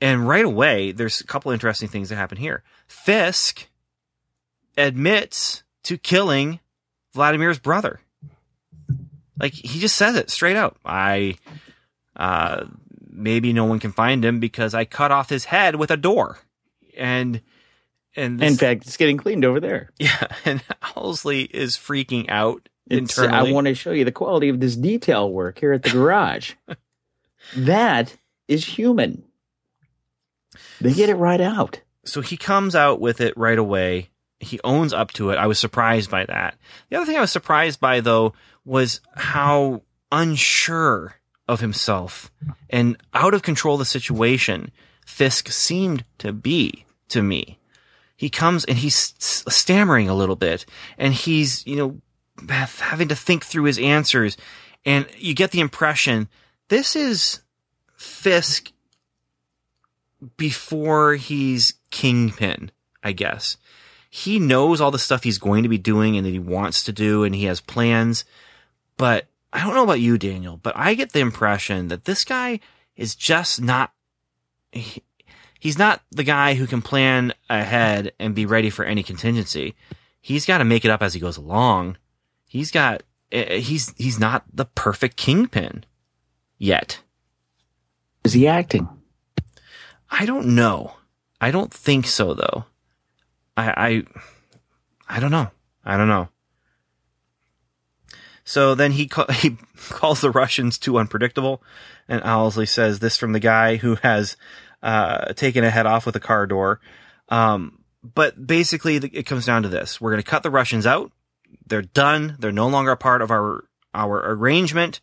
[0.00, 2.62] And right away, there's a couple interesting things that happen here.
[2.86, 3.68] Fisk
[4.76, 6.60] admits to killing
[7.12, 8.00] Vladimir's brother.
[9.38, 10.76] Like he just says it straight out.
[10.84, 11.36] I
[12.16, 12.66] uh
[13.10, 16.38] maybe no one can find him because I cut off his head with a door.
[16.96, 17.40] And
[18.16, 19.90] and this, In fact, it's getting cleaned over there.
[19.98, 23.50] yeah, and Owlsley is freaking out It's, internally.
[23.50, 26.52] I want to show you the quality of this detail work here at the garage.
[27.56, 28.16] that
[28.46, 29.24] is human.
[30.80, 31.80] They get it right out.
[32.04, 34.10] so he comes out with it right away.
[34.44, 35.36] He owns up to it.
[35.36, 36.56] I was surprised by that.
[36.88, 38.34] The other thing I was surprised by though
[38.64, 39.82] was how
[40.12, 41.16] unsure
[41.48, 42.30] of himself
[42.70, 44.70] and out of control of the situation
[45.04, 47.58] Fisk seemed to be to me.
[48.16, 50.64] He comes and he's stammering a little bit
[50.96, 52.00] and he's, you know,
[52.78, 54.36] having to think through his answers
[54.84, 56.28] and you get the impression
[56.68, 57.40] this is
[57.96, 58.72] Fisk
[60.36, 62.70] before he's kingpin,
[63.02, 63.56] I guess.
[64.16, 66.92] He knows all the stuff he's going to be doing and that he wants to
[66.92, 68.24] do and he has plans.
[68.96, 72.60] But I don't know about you, Daniel, but I get the impression that this guy
[72.94, 73.90] is just not,
[74.70, 75.02] he,
[75.58, 79.74] he's not the guy who can plan ahead and be ready for any contingency.
[80.20, 81.96] He's got to make it up as he goes along.
[82.46, 83.02] He's got,
[83.32, 85.82] eh, he's, he's not the perfect kingpin
[86.56, 87.00] yet.
[88.22, 88.88] Is he acting?
[90.08, 90.98] I don't know.
[91.40, 92.66] I don't think so though.
[93.56, 94.04] I
[95.08, 95.50] I I don't know.
[95.84, 96.28] I don't know.
[98.44, 99.56] So then he ca- he
[99.90, 101.62] calls the Russians too unpredictable,
[102.08, 104.36] and Owlsley says this from the guy who has
[104.82, 106.80] uh, taken a head off with a car door.
[107.28, 111.12] Um, but basically, it comes down to this: we're going to cut the Russians out.
[111.66, 112.36] They're done.
[112.38, 115.00] They're no longer a part of our our arrangement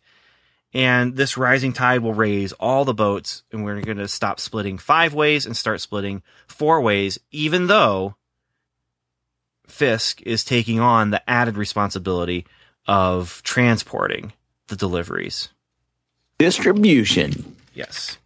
[0.74, 4.78] and this rising tide will raise all the boats and we're going to stop splitting
[4.78, 8.16] five ways and start splitting four ways even though
[9.72, 12.46] fisk is taking on the added responsibility
[12.86, 14.32] of transporting
[14.68, 15.48] the deliveries.
[16.38, 17.56] Distribution.
[17.74, 18.18] yes.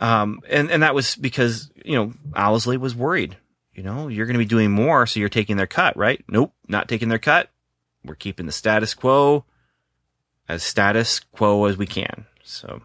[0.00, 3.36] Um and and that was because you know owlsley was worried.
[3.74, 6.24] You know you're going to be doing more so you're taking their cut right?
[6.28, 7.50] Nope not taking their cut.
[8.04, 9.44] We're keeping the status quo
[10.48, 12.26] as status quo as we can.
[12.42, 12.82] So.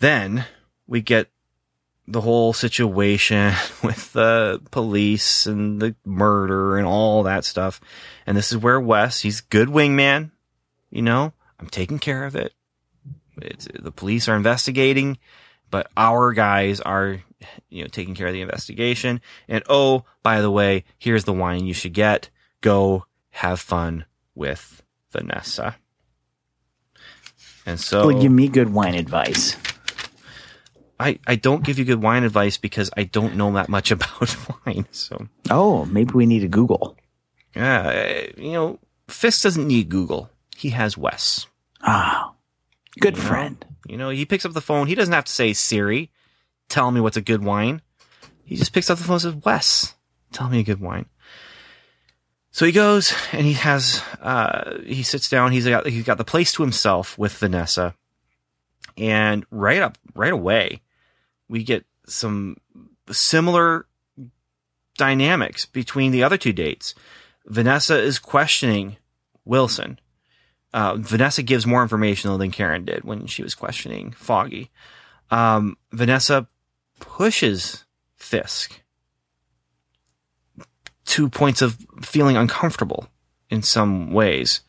[0.00, 0.44] Then
[0.86, 1.28] we get
[2.10, 3.52] the whole situation
[3.82, 7.80] with the police and the murder and all that stuff.
[8.26, 10.30] And this is where Wes, he's good wingman,
[10.90, 12.54] you know, I'm taking care of it.
[13.40, 15.18] It's, the police are investigating,
[15.70, 17.22] but our guys are,
[17.68, 19.20] you know, taking care of the investigation.
[19.46, 22.30] And oh, by the way, here's the wine you should get.
[22.62, 24.82] Go have fun with
[25.12, 25.76] Vanessa.
[27.66, 29.56] And so Well, give me good wine advice.
[31.00, 34.36] I, I don't give you good wine advice because I don't know that much about
[34.66, 34.86] wine.
[34.90, 36.96] So Oh, maybe we need a Google.
[37.54, 38.78] yeah, eh, you know,
[39.08, 40.28] Fisk doesn't need Google.
[40.56, 41.46] He has Wes.
[41.82, 42.32] Ah,
[43.00, 43.28] good You know?
[43.28, 43.64] friend.
[43.88, 44.86] You know, he picks up the phone.
[44.86, 46.10] He doesn't have to say Siri,
[46.68, 47.80] tell me what's a good wine.
[48.44, 49.94] He just picks up the phone and says, Wes,
[50.32, 51.06] tell me a good wine.
[52.50, 55.52] So he goes and he has, uh, he sits down.
[55.52, 57.94] He's got, he's got the place to himself with Vanessa.
[58.96, 60.80] And right up, right away,
[61.48, 62.56] we get some
[63.10, 63.86] similar
[64.96, 66.94] dynamics between the other two dates.
[67.46, 68.96] Vanessa is questioning
[69.44, 69.98] Wilson.
[70.74, 74.70] Uh, Vanessa gives more information than Karen did when she was questioning Foggy.
[75.30, 76.46] Um, Vanessa
[77.00, 77.84] pushes
[78.16, 78.82] Fisk
[81.06, 83.08] to points of feeling uncomfortable
[83.48, 84.60] in some ways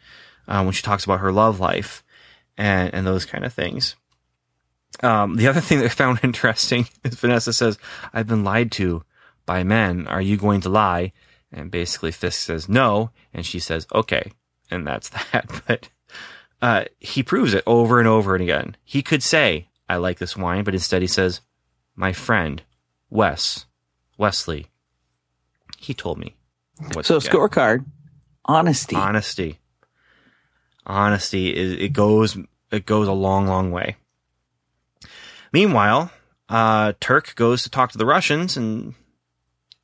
[0.48, 2.04] uh, when she talks about her love life
[2.58, 3.96] and, and those kind of things.
[5.02, 7.78] Um, the other thing that I found interesting is Vanessa says,
[8.14, 9.04] I've been lied to
[9.46, 10.08] by men.
[10.08, 11.14] Are you going to lie?
[11.52, 13.12] And basically Fisk says no.
[13.34, 14.32] And she says, okay.
[14.70, 15.62] And that's that.
[15.68, 15.90] But,
[16.62, 18.76] uh, he proves it over and over and again.
[18.84, 21.42] He could say, I like this wine, but instead he says,
[21.96, 22.62] my friend,
[23.10, 23.66] Wes,
[24.18, 24.68] Wesley,
[25.78, 26.36] he told me.
[26.94, 27.86] What So scorecard,
[28.46, 28.96] honesty.
[28.96, 29.60] honesty
[30.90, 32.38] honesty is it goes
[32.72, 33.96] it goes a long long way
[35.52, 36.12] meanwhile
[36.50, 38.94] uh turk goes to talk to the russians and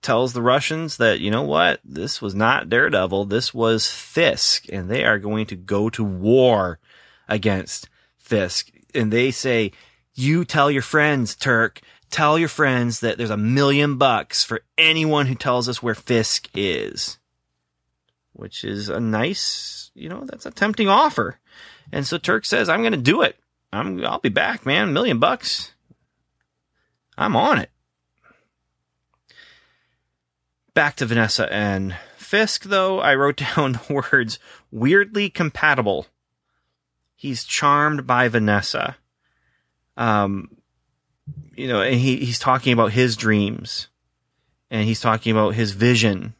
[0.05, 4.89] tells the Russians that, you know what, this was not Daredevil, this was Fisk, and
[4.89, 6.79] they are going to go to war
[7.27, 7.89] against
[8.19, 8.69] Fisk.
[8.93, 9.71] And they say,
[10.13, 15.25] you tell your friends, Turk, tell your friends that there's a million bucks for anyone
[15.25, 17.17] who tells us where Fisk is.
[18.33, 21.39] Which is a nice, you know, that's a tempting offer.
[21.91, 23.37] And so Turk says, I'm going to do it.
[23.75, 24.93] I'm, I'll be back, man.
[24.93, 25.73] Million bucks.
[27.17, 27.69] I'm on it.
[30.73, 34.39] Back to Vanessa and Fisk, though, I wrote down the words
[34.71, 36.07] weirdly compatible.
[37.15, 38.97] He's charmed by Vanessa.
[39.97, 40.57] Um,
[41.55, 43.87] you know, and he, he's talking about his dreams
[44.69, 46.35] and he's talking about his vision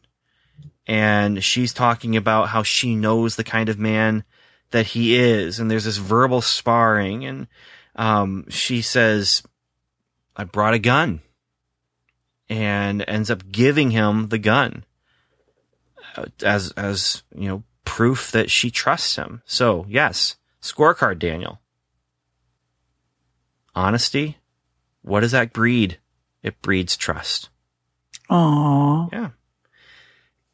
[0.86, 4.24] and she's talking about how she knows the kind of man
[4.70, 5.58] that he is.
[5.58, 7.46] And there's this verbal sparring and,
[7.94, 9.42] um, she says,
[10.36, 11.20] I brought a gun
[12.48, 14.84] and ends up giving him the gun
[16.16, 19.42] uh, as, as, you know, proof that she trusts him.
[19.46, 21.60] So yes, scorecard, Daniel.
[23.74, 24.38] Honesty.
[25.02, 25.98] What does that breed?
[26.42, 27.48] It breeds trust.
[28.30, 29.12] Aww.
[29.12, 29.30] Yeah.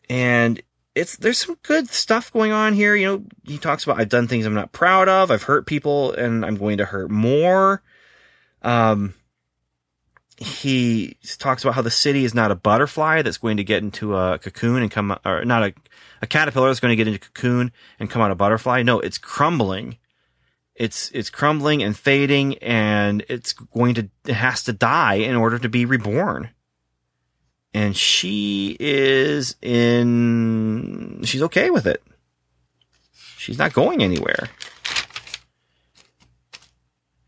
[0.09, 0.63] And
[0.95, 2.95] it's there's some good stuff going on here.
[2.95, 5.31] You know, he talks about I've done things I'm not proud of.
[5.31, 7.83] I've hurt people and I'm going to hurt more.
[8.63, 9.15] Um
[10.39, 14.17] he talks about how the city is not a butterfly that's going to get into
[14.17, 15.75] a cocoon and come or not a
[16.21, 18.83] a caterpillar that's going to get into a cocoon and come out a butterfly.
[18.83, 19.99] No, it's crumbling.
[20.75, 25.59] It's it's crumbling and fading and it's going to it has to die in order
[25.59, 26.51] to be reborn
[27.75, 32.03] and she is in she's okay with it.
[33.39, 34.49] She's not going anywhere.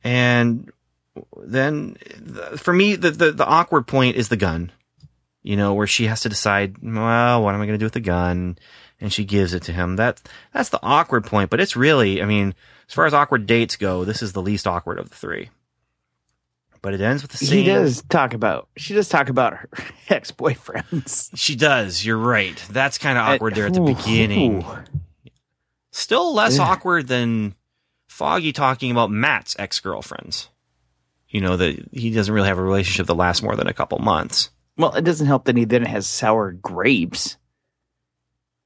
[0.03, 0.71] And
[1.37, 1.97] then
[2.57, 4.71] for me the, the, the awkward point is the gun.
[5.43, 7.95] You know where she has to decide well what am i going to do with
[7.95, 8.59] the gun?
[9.01, 9.97] And she gives it to him.
[9.97, 10.21] That
[10.53, 12.55] that's the awkward point but it's really i mean
[12.87, 15.51] as far as awkward dates go this is the least awkward of the three
[16.85, 17.61] but it ends with the scene.
[17.61, 18.69] He does talk about.
[18.77, 19.69] She does talk about her
[20.11, 21.31] ex boyfriends.
[21.35, 22.05] She does.
[22.05, 22.63] You're right.
[22.71, 24.65] That's kind of awkward there at the beginning.
[25.91, 26.65] Still less Yeah.
[26.65, 27.55] awkward than
[28.07, 30.51] Foggy talking about Matt's ex girlfriends.
[31.31, 33.99] You know that he doesn't really have a relationship that lasts more than a couple
[33.99, 34.51] months.
[34.77, 37.39] Well, it doesn't help that he then has sour grapes.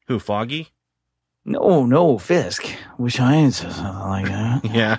[0.09, 0.71] Who Foggy?
[1.45, 2.67] No, no, Fisk.
[2.99, 4.65] Wish I had something like that.
[4.75, 4.99] Yeah.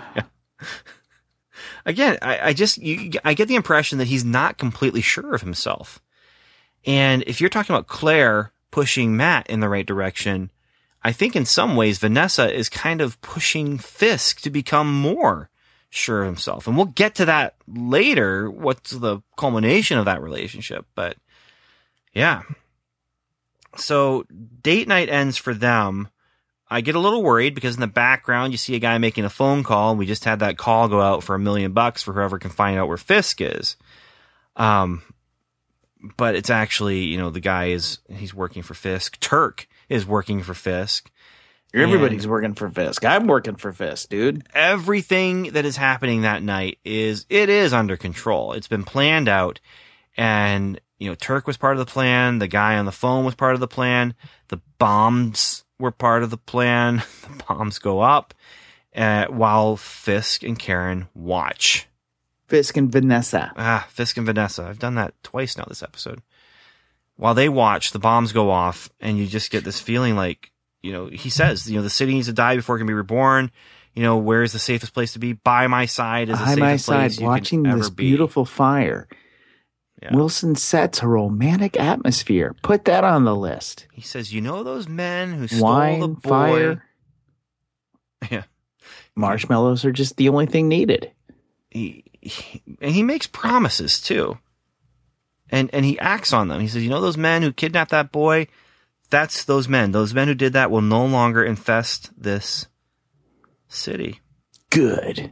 [1.86, 5.42] Again, I, I just you, I get the impression that he's not completely sure of
[5.42, 6.02] himself.
[6.86, 10.52] And if you're talking about Claire pushing Matt in the right direction,
[11.04, 15.50] I think in some ways Vanessa is kind of pushing Fisk to become more
[15.90, 16.68] sure of himself.
[16.68, 20.86] And we'll get to that later, what's the culmination of that relationship.
[20.96, 21.18] But
[22.14, 22.44] yeah.
[23.76, 24.26] So
[24.62, 26.10] date night ends for them.
[26.70, 29.30] I get a little worried because in the background you see a guy making a
[29.30, 29.96] phone call.
[29.96, 32.78] We just had that call go out for a million bucks for whoever can find
[32.78, 33.76] out where Fisk is.
[34.56, 35.02] Um,
[36.18, 39.20] but it's actually, you know, the guy is he's working for Fisk.
[39.20, 41.10] Turk is working for Fisk.
[41.74, 43.06] Everybody's working for Fisk.
[43.06, 44.48] I'm working for Fisk, dude.
[44.54, 48.54] Everything that is happening that night is it is under control.
[48.54, 49.60] It's been planned out,
[50.18, 52.40] and you know, Turk was part of the plan.
[52.40, 54.16] The guy on the phone was part of the plan.
[54.48, 57.04] The bombs were part of the plan.
[57.30, 58.34] The bombs go up
[58.96, 61.88] uh, while Fisk and Karen watch.
[62.48, 63.52] Fisk and Vanessa.
[63.56, 64.64] Ah, Fisk and Vanessa.
[64.64, 66.22] I've done that twice now this episode.
[67.16, 70.52] While they watch, the bombs go off, and you just get this feeling like,
[70.82, 72.94] you know, he says, you know, the city needs to die before it can be
[72.94, 73.52] reborn.
[73.94, 75.34] You know, where is the safest place to be?
[75.34, 78.04] By my side is the By my safest place side, you watching this be.
[78.06, 79.08] beautiful fire.
[80.02, 80.16] Yeah.
[80.16, 82.56] Wilson sets a romantic atmosphere.
[82.64, 83.86] Put that on the list.
[83.92, 86.20] He says, you know those men who stole the Wine, boy.
[86.30, 86.84] fire,
[88.32, 88.44] Yeah.
[89.16, 91.12] marshmallows are just the only thing needed.
[91.70, 94.38] He, he and he makes promises too.
[95.50, 96.62] And and he acts on them.
[96.62, 98.48] He says, you know those men who kidnapped that boy?
[99.10, 99.92] That's those men.
[99.92, 102.68] Those men who did that will no longer infest this
[103.68, 104.20] city.
[104.70, 105.32] Good.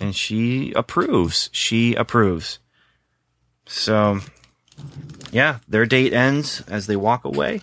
[0.00, 1.50] and she approves.
[1.52, 2.58] She approves.
[3.66, 4.20] So,
[5.30, 7.62] yeah, their date ends as they walk away.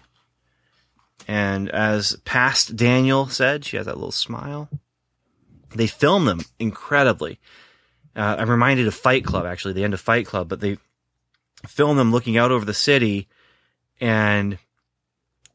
[1.28, 4.70] And as past Daniel said, she has that little smile.
[5.76, 7.40] They film them incredibly.
[8.16, 10.78] Uh, I'm reminded of Fight Club, actually, the end of Fight Club, but they
[11.68, 13.28] film them looking out over the city
[14.02, 14.58] and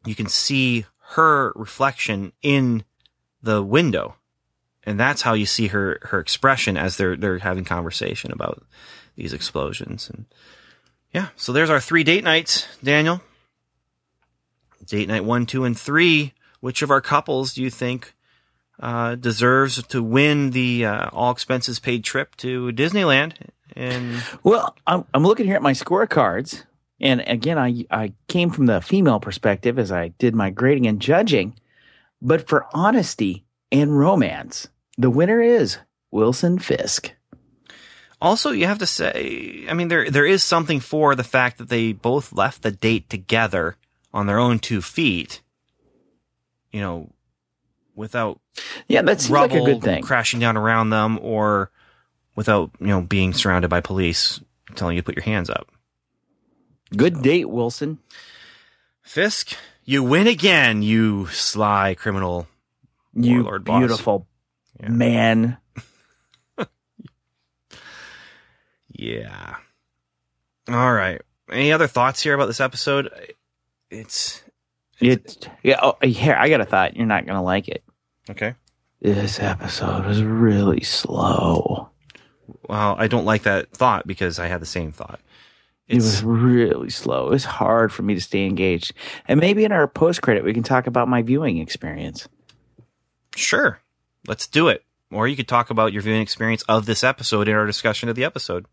[0.04, 2.84] you can see her reflection in
[3.42, 4.16] the window
[4.84, 8.62] and that's how you see her her expression as they're they're having conversation about
[9.16, 10.26] these explosions and
[11.12, 11.28] Yeah.
[11.36, 13.20] So there's our three date nights, Daniel.
[14.84, 16.34] Date night one, two, and three.
[16.60, 18.14] Which of our couples do you think
[18.80, 23.34] uh, deserves to win the uh, all expenses paid trip to Disneyland?
[23.76, 26.64] And Well, I'm, I'm looking here at my scorecards,
[27.00, 31.00] and again, I I came from the female perspective as I did my grading and
[31.00, 31.54] judging,
[32.22, 35.78] but for honesty and romance, the winner is
[36.10, 37.12] Wilson Fisk.
[38.24, 41.68] Also, you have to say, I mean, there there is something for the fact that
[41.68, 43.76] they both left the date together
[44.12, 45.42] on their own two feet.
[46.72, 47.10] You know,
[47.94, 48.40] without
[48.88, 50.02] Yeah, that seems like a good thing.
[50.02, 51.70] crashing down around them, or
[52.34, 54.40] without you know being surrounded by police
[54.74, 55.70] telling you to put your hands up.
[56.96, 57.98] Good date, Wilson.
[59.02, 59.54] Fisk,
[59.84, 62.46] you win again, you sly criminal.
[63.12, 63.80] You Warlord boss.
[63.80, 64.26] beautiful
[64.80, 64.88] Yeah.
[64.88, 65.56] man.
[68.94, 69.56] Yeah.
[70.68, 71.20] All right.
[71.50, 73.10] Any other thoughts here about this episode?
[73.90, 74.42] It's
[75.00, 76.96] It, yeah, oh, here I got a thought.
[76.96, 77.84] You're not gonna like it.
[78.30, 78.54] okay.
[79.00, 81.90] This episode was really slow.
[82.68, 85.20] Well, I don't like that thought because I had the same thought.
[85.86, 87.26] It was really slow.
[87.26, 88.94] It was hard for me to stay engaged.
[89.28, 92.26] And maybe in our post credit, we can talk about my viewing experience.
[93.36, 93.80] sure.
[94.26, 94.82] Let's do it.
[95.10, 98.16] Or you could talk about your viewing experience of this episode in our discussion of
[98.16, 98.64] the episode.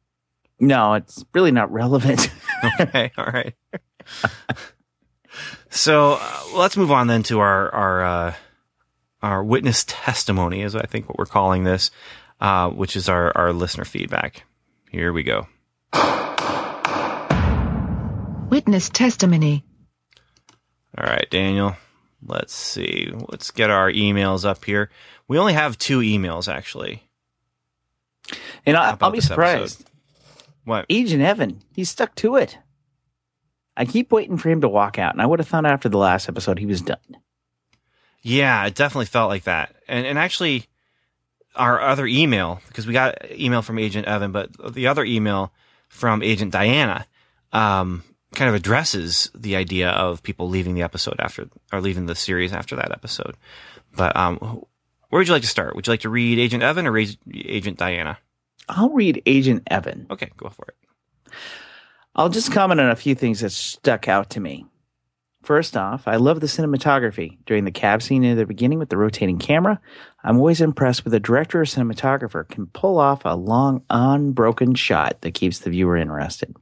[0.61, 2.29] No, it's really not relevant.
[2.79, 3.11] Okay.
[3.17, 3.55] All right.
[5.71, 8.33] so uh, let's move on then to our our uh,
[9.23, 11.89] our witness testimony, is I think what we're calling this,
[12.39, 14.43] uh, which is our our listener feedback.
[14.91, 15.47] Here we go.
[18.51, 19.63] Witness testimony.
[20.95, 21.75] All right, Daniel.
[22.23, 23.11] Let's see.
[23.29, 24.91] Let's get our emails up here.
[25.27, 27.01] We only have two emails actually.
[28.67, 29.83] and I, I'll be this surprised.
[30.65, 30.85] What?
[30.89, 32.57] Agent Evan, he stuck to it.
[33.75, 35.97] I keep waiting for him to walk out, and I would have thought after the
[35.97, 36.97] last episode he was done.
[38.21, 39.75] Yeah, it definitely felt like that.
[39.87, 40.67] And and actually
[41.55, 45.51] our other email, because we got email from Agent Evan, but the other email
[45.89, 47.05] from Agent Diana,
[47.51, 48.03] um,
[48.33, 52.53] kind of addresses the idea of people leaving the episode after or leaving the series
[52.53, 53.35] after that episode.
[53.95, 54.37] But um
[55.09, 55.75] where would you like to start?
[55.75, 58.17] Would you like to read Agent Evan or Agent Diana?
[58.71, 60.07] I'll read Agent Evan.
[60.09, 61.33] Okay, go for it.
[62.15, 64.65] I'll just comment on a few things that stuck out to me.
[65.43, 67.37] First off, I love the cinematography.
[67.45, 69.79] During the cab scene in the beginning with the rotating camera,
[70.23, 75.21] I'm always impressed with a director or cinematographer can pull off a long, unbroken shot
[75.21, 76.55] that keeps the viewer interested.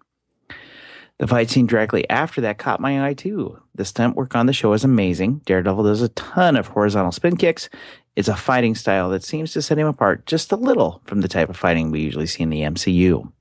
[1.19, 3.61] The fight scene directly after that caught my eye too.
[3.75, 5.41] The stunt work on the show is amazing.
[5.45, 7.69] Daredevil does a ton of horizontal spin kicks.
[8.15, 11.27] It's a fighting style that seems to set him apart just a little from the
[11.27, 13.31] type of fighting we usually see in the MCU.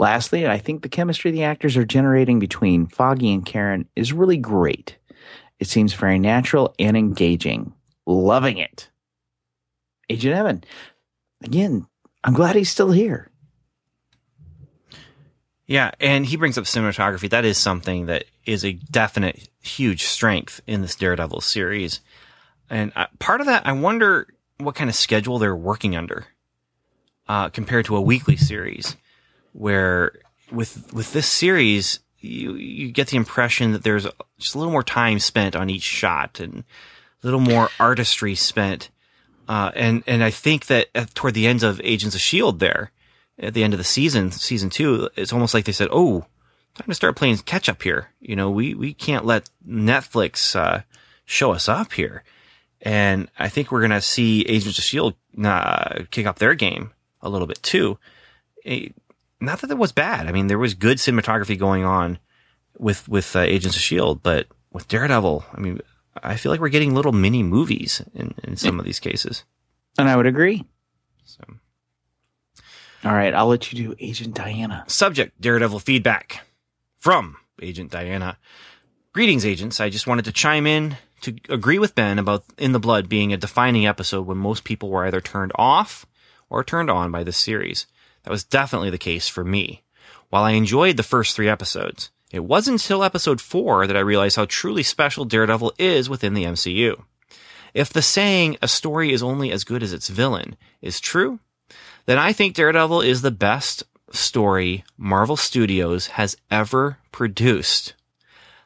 [0.00, 4.36] Lastly, I think the chemistry the actors are generating between Foggy and Karen is really
[4.36, 4.96] great.
[5.60, 7.74] It seems very natural and engaging.
[8.06, 8.90] Loving it.
[10.08, 10.64] Agent Evan,
[11.42, 11.86] again,
[12.24, 13.30] I'm glad he's still here.
[15.68, 17.28] Yeah, and he brings up cinematography.
[17.28, 22.00] That is something that is a definite huge strength in this Daredevil series.
[22.70, 26.26] And uh, part of that, I wonder what kind of schedule they're working under
[27.28, 28.96] uh, compared to a weekly series,
[29.52, 30.12] where
[30.50, 34.06] with with this series, you you get the impression that there's
[34.38, 36.64] just a little more time spent on each shot and
[37.22, 38.88] a little more artistry spent.
[39.46, 42.90] Uh, and and I think that at, toward the end of Agents of Shield, there
[43.38, 46.26] at the end of the season, season two, it's almost like they said, "Oh,
[46.74, 50.82] time to start playing catch up here." You know, we we can't let Netflix uh,
[51.24, 52.24] show us up here,
[52.82, 57.28] and I think we're gonna see Agents of Shield uh, kick up their game a
[57.28, 57.98] little bit too.
[58.64, 58.88] Eh,
[59.40, 60.26] not that it was bad.
[60.26, 62.18] I mean, there was good cinematography going on
[62.76, 65.80] with with uh, Agents of Shield, but with Daredevil, I mean,
[66.22, 69.44] I feel like we're getting little mini movies in, in some of these cases.
[69.98, 70.64] And I would agree.
[73.04, 74.84] All right, I'll let you do Agent Diana.
[74.88, 76.44] Subject Daredevil feedback
[76.98, 78.38] from Agent Diana.
[79.12, 79.80] Greetings, agents.
[79.80, 83.32] I just wanted to chime in to agree with Ben about In the Blood being
[83.32, 86.06] a defining episode when most people were either turned off
[86.50, 87.86] or turned on by this series.
[88.24, 89.82] That was definitely the case for me.
[90.30, 94.36] While I enjoyed the first three episodes, it wasn't until episode four that I realized
[94.36, 97.02] how truly special Daredevil is within the MCU.
[97.74, 101.38] If the saying, a story is only as good as its villain, is true,
[102.08, 103.82] then I think Daredevil is the best
[104.12, 107.92] story Marvel Studios has ever produced.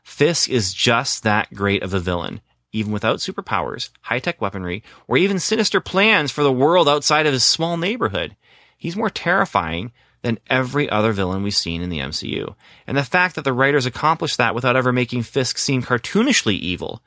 [0.04, 2.40] Fisk is just that great of a villain,
[2.70, 7.32] even without superpowers, high tech weaponry, or even sinister plans for the world outside of
[7.32, 8.36] his small neighborhood.
[8.78, 9.90] He's more terrifying
[10.22, 12.54] than every other villain we've seen in the MCU.
[12.86, 17.02] And the fact that the writers accomplished that without ever making Fisk seem cartoonishly evil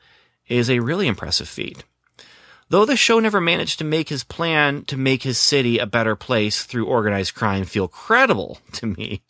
[0.49, 1.85] is a really impressive feat.
[2.69, 6.15] Though the show never managed to make his plan to make his city a better
[6.15, 9.21] place through organized crime feel credible to me,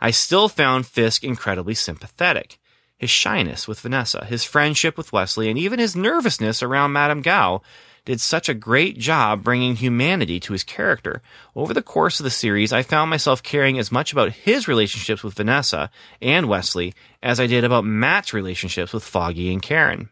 [0.00, 2.58] I still found Fisk incredibly sympathetic.
[2.98, 7.62] His shyness with Vanessa, his friendship with Wesley, and even his nervousness around Madame Gao
[8.04, 11.22] did such a great job bringing humanity to his character.
[11.56, 15.22] Over the course of the series, I found myself caring as much about his relationships
[15.22, 15.90] with Vanessa
[16.20, 20.10] and Wesley as I did about Matt's relationships with Foggy and Karen.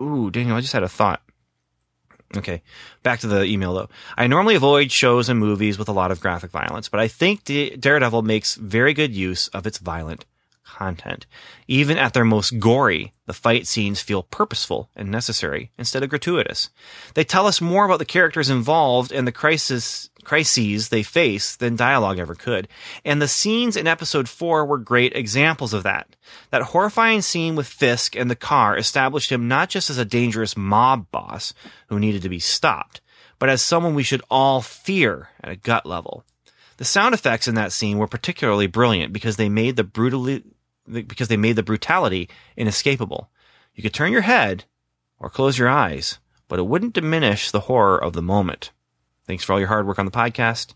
[0.00, 1.22] Ooh, Daniel, I just had a thought.
[2.36, 2.62] Okay,
[3.02, 3.88] back to the email though.
[4.16, 7.44] I normally avoid shows and movies with a lot of graphic violence, but I think
[7.44, 10.24] Daredevil makes very good use of its violent
[10.64, 11.26] content.
[11.66, 16.70] Even at their most gory, the fight scenes feel purposeful and necessary instead of gratuitous.
[17.14, 21.74] They tell us more about the characters involved and the crisis crises they face than
[21.74, 22.68] dialogue ever could.
[23.04, 26.14] And the scenes in episode 4 were great examples of that.
[26.50, 30.56] That horrifying scene with Fisk and the car established him not just as a dangerous
[30.56, 31.52] mob boss
[31.88, 33.00] who needed to be stopped,
[33.40, 36.22] but as someone we should all fear at a gut level.
[36.76, 40.44] The sound effects in that scene were particularly brilliant because they made the brutally
[40.88, 43.32] because they made the brutality inescapable.
[43.74, 44.62] You could turn your head
[45.18, 48.70] or close your eyes, but it wouldn't diminish the horror of the moment.
[49.30, 50.74] Thanks for all your hard work on the podcast,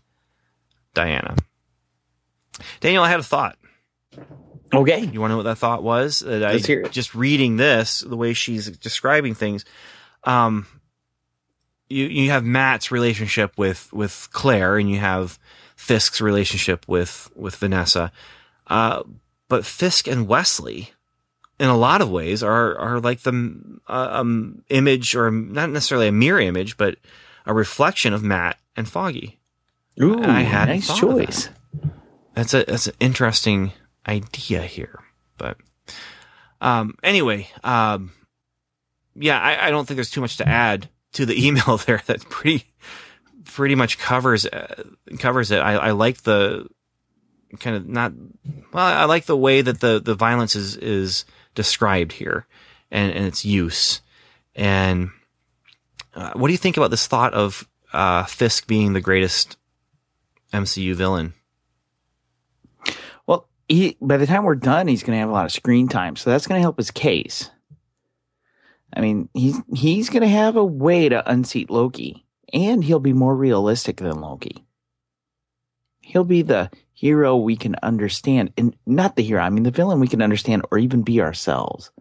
[0.93, 1.35] Diana.
[2.79, 3.57] Daniel, I had a thought.
[4.73, 5.01] Okay.
[5.01, 6.19] You want to know what that thought was?
[6.19, 6.91] That Let's I, hear it.
[6.93, 9.65] Just reading this, the way she's describing things,
[10.23, 10.67] um,
[11.89, 15.37] you you have Matt's relationship with with Claire, and you have
[15.75, 18.09] Fisk's relationship with with Vanessa.
[18.67, 19.03] Uh,
[19.49, 20.93] but Fisk and Wesley,
[21.59, 26.07] in a lot of ways, are are like the uh, um, image, or not necessarily
[26.07, 26.95] a mirror image, but
[27.45, 29.39] a reflection of Matt and Foggy.
[30.01, 31.01] Ooh, I hadn't nice of that.
[31.01, 31.49] choice.
[32.33, 33.71] That's a that's an interesting
[34.07, 34.99] idea here,
[35.37, 35.57] but
[36.59, 38.11] um, anyway, um,
[39.15, 42.01] yeah, I, I don't think there's too much to add to the email there.
[42.07, 42.65] That pretty
[43.45, 44.83] pretty much covers uh,
[45.19, 45.59] covers it.
[45.59, 46.67] I, I like the
[47.59, 48.13] kind of not
[48.73, 48.85] well.
[48.85, 52.45] I like the way that the the violence is is described here,
[52.91, 54.01] and and its use.
[54.55, 55.11] And
[56.15, 59.57] uh, what do you think about this thought of uh, Fisk being the greatest
[60.53, 61.33] MCU villain?
[63.27, 65.87] Well, he by the time we're done, he's going to have a lot of screen
[65.87, 67.51] time, so that's going to help his case.
[68.95, 73.13] I mean, he's he's going to have a way to unseat Loki, and he'll be
[73.13, 74.65] more realistic than Loki.
[75.99, 79.41] He'll be the hero we can understand, and not the hero.
[79.41, 81.91] I mean, the villain we can understand, or even be ourselves.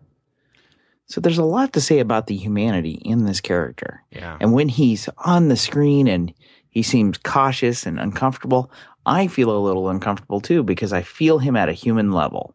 [1.07, 4.03] So there's a lot to say about the humanity in this character.
[4.11, 4.39] Yeah.
[4.41, 6.33] And when he's on the screen and
[6.71, 8.71] he seems cautious and uncomfortable,
[9.07, 12.55] I feel a little uncomfortable too because I feel him at a human level.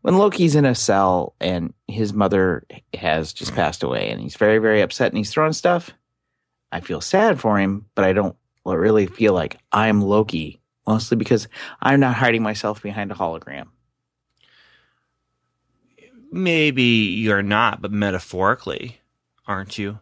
[0.00, 4.58] When Loki's in a cell and his mother has just passed away and he's very,
[4.58, 5.90] very upset and he's throwing stuff,
[6.72, 11.46] I feel sad for him, but I don't really feel like I'm Loki, mostly because
[11.80, 13.68] I'm not hiding myself behind a hologram.
[16.32, 19.00] Maybe you're not, but metaphorically,
[19.46, 19.98] aren't you?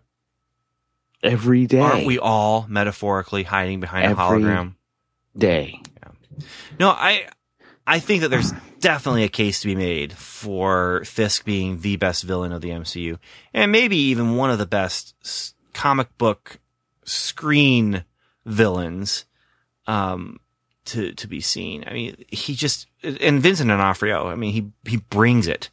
[1.23, 1.81] Every day.
[1.81, 4.75] Aren't we all metaphorically hiding behind a hologram?
[5.37, 5.83] Day.
[6.79, 7.27] No, I
[7.87, 12.23] I think that there's definitely a case to be made for Fisk being the best
[12.23, 13.19] villain of the MCU,
[13.53, 16.59] and maybe even one of the best comic book
[17.05, 18.05] screen
[18.47, 19.25] villains
[19.87, 20.39] um,
[20.87, 21.85] to to be seen.
[21.87, 24.29] I mean, he just and Vincent D'Onofrio.
[24.29, 25.71] I mean, he he brings it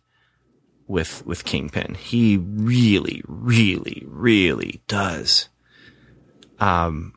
[0.87, 1.95] with with Kingpin.
[1.95, 5.49] He really, really, really does.
[6.59, 7.13] Um,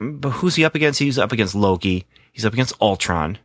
[0.00, 0.98] but who's he up against?
[1.00, 2.06] He's up against Loki.
[2.32, 3.38] He's up against Ultron.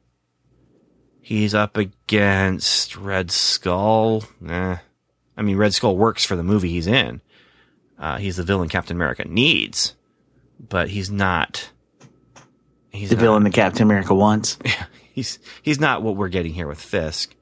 [1.22, 4.24] He's up against Red Skull.
[4.48, 4.80] I
[5.42, 7.22] mean, Red Skull works for the movie he's in.
[7.98, 9.96] Uh, he's the villain Captain America needs,
[10.60, 11.70] but he's not.
[12.92, 14.58] He's The not- villain that Captain America wants.
[15.14, 17.36] he's he's not what we're getting here with Fisk.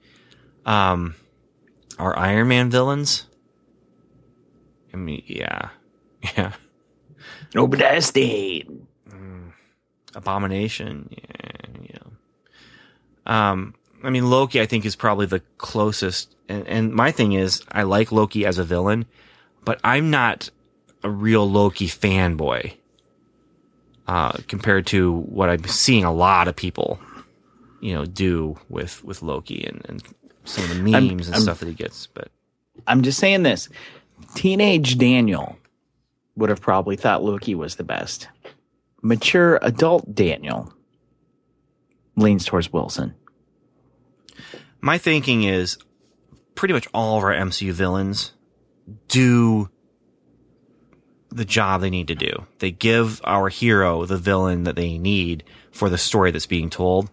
[0.66, 1.16] Um,
[1.99, 3.26] are Iron Man villains?
[4.94, 5.70] I mean, yeah,
[6.38, 6.53] yeah.
[7.56, 8.88] Obadiah Stane.
[10.15, 11.34] Abomination, yeah,
[11.95, 13.32] know.
[13.32, 16.36] Um, I mean, Loki, I think is probably the closest.
[16.49, 19.06] And, and my thing is, I like Loki as a villain,
[19.64, 20.49] but I'm not
[21.03, 22.76] a real Loki fanboy.
[24.06, 26.99] Uh, compared to what I'm seeing a lot of people,
[27.80, 30.03] you know, do with, with Loki and, and
[30.45, 32.07] some of the memes I'm- and I'm- stuff that he gets.
[32.07, 32.30] But
[32.88, 33.70] I'm just saying this.
[34.36, 35.57] Teenage Daniel
[36.36, 38.28] would have probably thought Loki was the best.
[39.02, 40.74] Mature adult Daniel
[42.15, 43.14] leans towards Wilson.
[44.82, 45.78] My thinking is
[46.56, 48.34] pretty much all of our MCU villains
[49.07, 49.70] do
[51.30, 52.45] the job they need to do.
[52.60, 57.10] They give our hero the villain that they need for the story that's being told.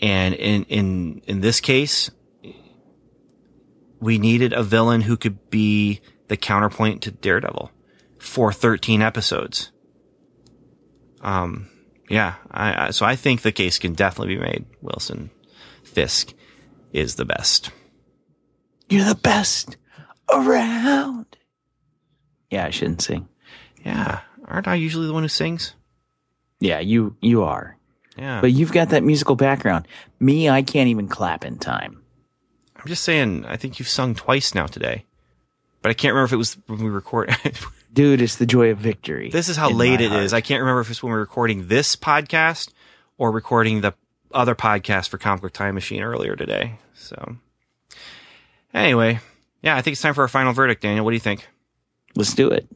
[0.00, 2.10] And in, in, in this case,
[4.00, 7.70] we needed a villain who could be the counterpoint to Daredevil
[8.18, 9.70] for 13 episodes.
[11.20, 11.68] Um,
[12.08, 14.66] yeah, I, I, so I think the case can definitely be made.
[14.80, 15.30] Wilson
[15.84, 16.32] Fisk
[16.92, 17.70] is the best.
[18.88, 19.76] You're the best
[20.32, 21.36] around.
[22.50, 23.28] Yeah, I shouldn't sing.
[23.84, 25.74] Yeah, aren't I usually the one who sings?
[26.58, 27.76] Yeah, you you are.
[28.16, 29.86] Yeah, But you've got that musical background.
[30.18, 31.99] Me, I can't even clap in time.
[32.80, 33.44] I'm just saying.
[33.46, 35.04] I think you've sung twice now today,
[35.82, 37.34] but I can't remember if it was when we record.
[37.92, 39.30] Dude, it's the joy of victory.
[39.30, 40.30] this is how late my it is.
[40.30, 40.32] heart.
[40.32, 42.70] I can't remember if it's when we're recording this podcast
[43.18, 43.92] or recording the
[44.32, 46.76] other podcast for Comic Book Time Machine earlier today.
[46.94, 47.36] So,
[48.72, 49.18] anyway,
[49.60, 50.82] yeah, I think it's time for our final verdict.
[50.82, 51.48] Daniel, what do you think?
[52.14, 52.66] Let's do it.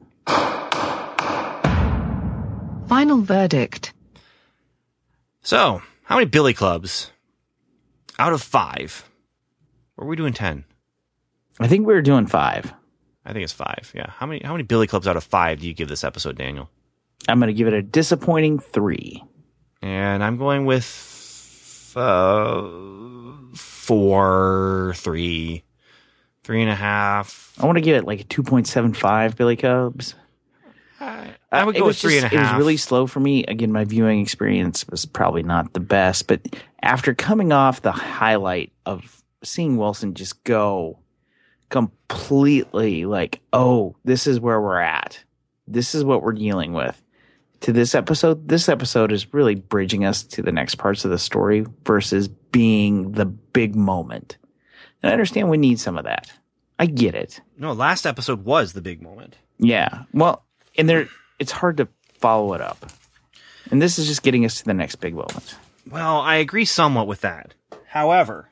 [2.89, 3.93] Final verdict.
[5.43, 7.11] So, how many Billy Clubs
[8.19, 9.09] out of five?
[9.97, 10.65] Or are we doing ten?
[11.61, 12.73] I think we were doing five.
[13.25, 13.93] I think it's five.
[13.95, 14.11] Yeah.
[14.11, 16.69] How many how many Billy Clubs out of five do you give this episode, Daniel?
[17.29, 19.23] I'm going to give it a disappointing three.
[19.81, 22.63] And I'm going with uh,
[23.55, 25.63] four, three,
[26.43, 27.55] three and a half.
[27.59, 30.15] I want to give it like a 2.75 Billy Clubs.
[31.01, 32.33] I, I would Uh, go with three and a half.
[32.35, 33.45] It was really slow for me.
[33.45, 36.41] Again, my viewing experience was probably not the best, but
[36.83, 40.99] after coming off the highlight of seeing Wilson just go
[41.69, 45.23] completely like, oh, this is where we're at.
[45.67, 47.01] This is what we're dealing with.
[47.63, 51.19] To this episode, this episode is really bridging us to the next parts of the
[51.19, 54.37] story versus being the big moment.
[55.03, 56.31] And I understand we need some of that.
[56.79, 57.41] I get it.
[57.57, 59.37] no, last episode was the big moment.
[59.59, 60.03] Yeah.
[60.13, 60.45] Well,
[60.77, 61.09] and there,
[61.39, 61.89] it's hard to
[62.19, 62.91] follow it up.
[63.71, 65.57] And this is just getting us to the next big moment.
[65.89, 67.55] Well, I agree somewhat with that.
[67.87, 68.49] However,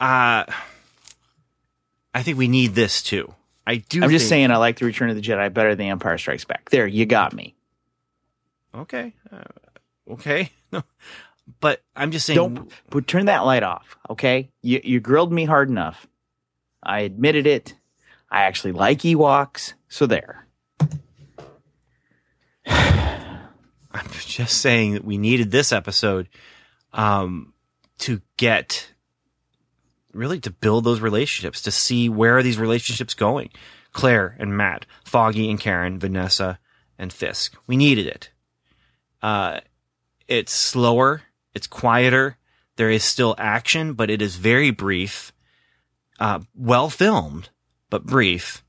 [0.00, 0.44] uh,
[2.14, 3.34] I think we need this too.
[3.66, 4.02] I do.
[4.02, 6.44] I'm just think- saying, I like the Return of the Jedi better than Empire Strikes
[6.44, 6.70] Back.
[6.70, 7.54] There, you got me.
[8.74, 9.14] Okay.
[9.32, 9.42] Uh,
[10.12, 10.50] okay.
[10.72, 10.84] No,
[11.58, 12.36] but I'm just saying.
[12.36, 14.50] Don't but turn that light off, okay?
[14.62, 16.06] You you grilled me hard enough.
[16.80, 17.74] I admitted it.
[18.30, 20.46] I actually like Ewoks, so there.
[22.66, 26.28] I'm just saying that we needed this episode
[26.92, 27.52] um,
[27.98, 28.92] to get
[30.12, 33.50] really to build those relationships, to see where are these relationships going.
[33.92, 36.58] Claire and Matt, Foggy and Karen, Vanessa
[36.98, 37.56] and Fisk.
[37.66, 38.30] We needed it.
[39.22, 39.60] Uh,
[40.28, 41.22] it's slower,
[41.54, 42.36] it's quieter.
[42.76, 45.32] There is still action, but it is very brief,
[46.18, 47.50] uh, well filmed,
[47.90, 48.64] but brief.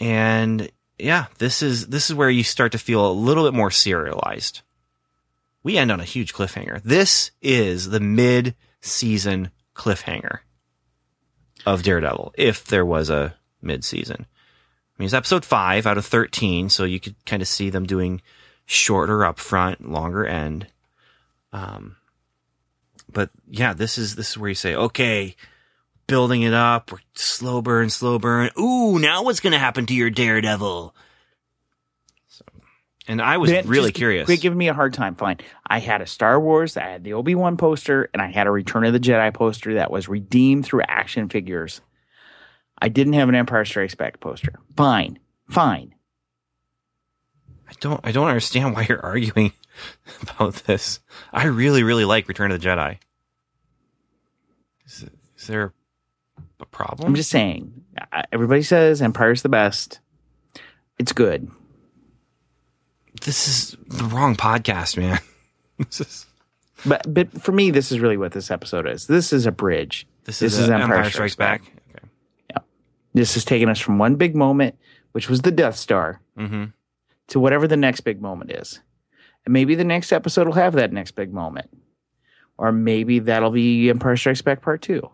[0.00, 3.70] And yeah, this is this is where you start to feel a little bit more
[3.70, 4.60] serialized.
[5.62, 6.82] We end on a huge cliffhanger.
[6.82, 10.40] This is the mid-season cliffhanger
[11.66, 14.26] of Daredevil, if there was a mid-season.
[14.26, 17.86] I mean, it's episode five out of thirteen, so you could kind of see them
[17.86, 18.20] doing
[18.66, 20.66] shorter up front, longer end.
[21.52, 21.96] Um,
[23.10, 25.34] but yeah, this is this is where you say, okay,
[26.06, 28.50] building it up, slow burn, slow burn.
[28.58, 30.94] Ooh, now what's going to happen to your Daredevil?
[33.08, 34.26] And I was Then really curious.
[34.26, 35.16] Quit giving me a hard time.
[35.16, 35.38] Fine.
[35.66, 38.50] I had a Star Wars, I had the Obi Wan poster, and I had a
[38.50, 41.80] Return of the Jedi poster that was redeemed through action figures.
[42.78, 44.54] I didn't have an Empire Strikes Back poster.
[44.76, 45.18] Fine.
[45.48, 45.94] Fine.
[47.68, 49.52] I don't I don't understand why you're arguing
[50.22, 51.00] about this.
[51.32, 52.98] I really really like Return of the Jedi.
[54.86, 55.06] Is,
[55.36, 55.72] is there
[56.60, 57.08] a problem?
[57.08, 57.84] I'm just saying.
[58.32, 60.00] Everybody says Empire's the best.
[60.98, 61.50] It's good.
[63.24, 65.18] This is the wrong podcast, man.
[65.78, 66.26] this is
[66.84, 69.06] But but for me, this is really what this episode is.
[69.06, 70.06] This is a bridge.
[70.24, 71.62] this, This is, is Empire Empire, Strikes Strikes Back.
[71.94, 72.64] Okay.
[73.14, 74.76] This is taking us from one big moment,
[75.12, 76.64] which was the Death Star, Mm-hmm.
[77.28, 78.80] to whatever the next big moment is.
[79.44, 81.68] And maybe the next episode will have that next big moment.
[82.56, 85.08] Or maybe that'll be Empire Strikes Back Part 2.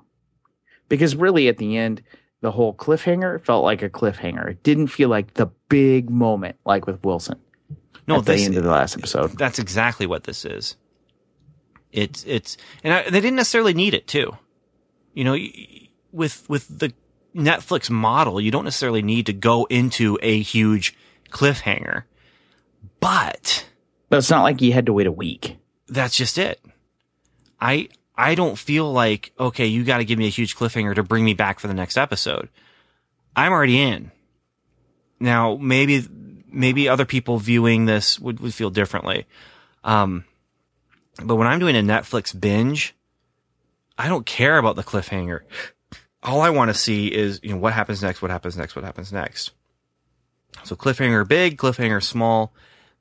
[0.89, 2.03] Because really, at the end,
[2.41, 4.51] the whole cliffhanger felt like a cliffhanger.
[4.51, 7.41] It didn't feel like the big moment, like with Wilson
[8.09, 9.33] No, at the this, end of the last episode.
[9.39, 10.77] that's exactly what this is.
[11.93, 14.37] It's it's and I, they didn't necessarily need it too.
[15.15, 15.37] You know,
[16.13, 16.93] with with the
[17.35, 20.97] Netflix model, you don't necessarily need to go into a huge
[21.31, 22.05] cliffhanger.
[23.01, 23.67] But
[24.09, 25.57] But it's not like you had to wait a week.
[25.89, 26.61] that's just it.
[27.61, 31.03] I I don't feel like okay, you got to give me a huge cliffhanger to
[31.03, 32.49] bring me back for the next episode.
[33.37, 34.11] I'm already in.
[35.21, 36.07] Now, maybe
[36.51, 39.27] maybe other people viewing this would, would feel differently.
[39.85, 40.25] Um,
[41.23, 42.95] but when I'm doing a Netflix binge,
[43.97, 45.41] I don't care about the cliffhanger.
[46.23, 48.85] All I want to see is, you know, what happens next, what happens next, what
[48.85, 49.53] happens next.
[50.65, 52.53] So cliffhanger big, cliffhanger small.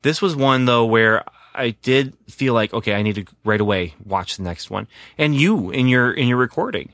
[0.01, 3.95] This was one though where I did feel like, okay, I need to right away
[4.03, 4.87] watch the next one.
[5.17, 6.93] And you in your, in your recording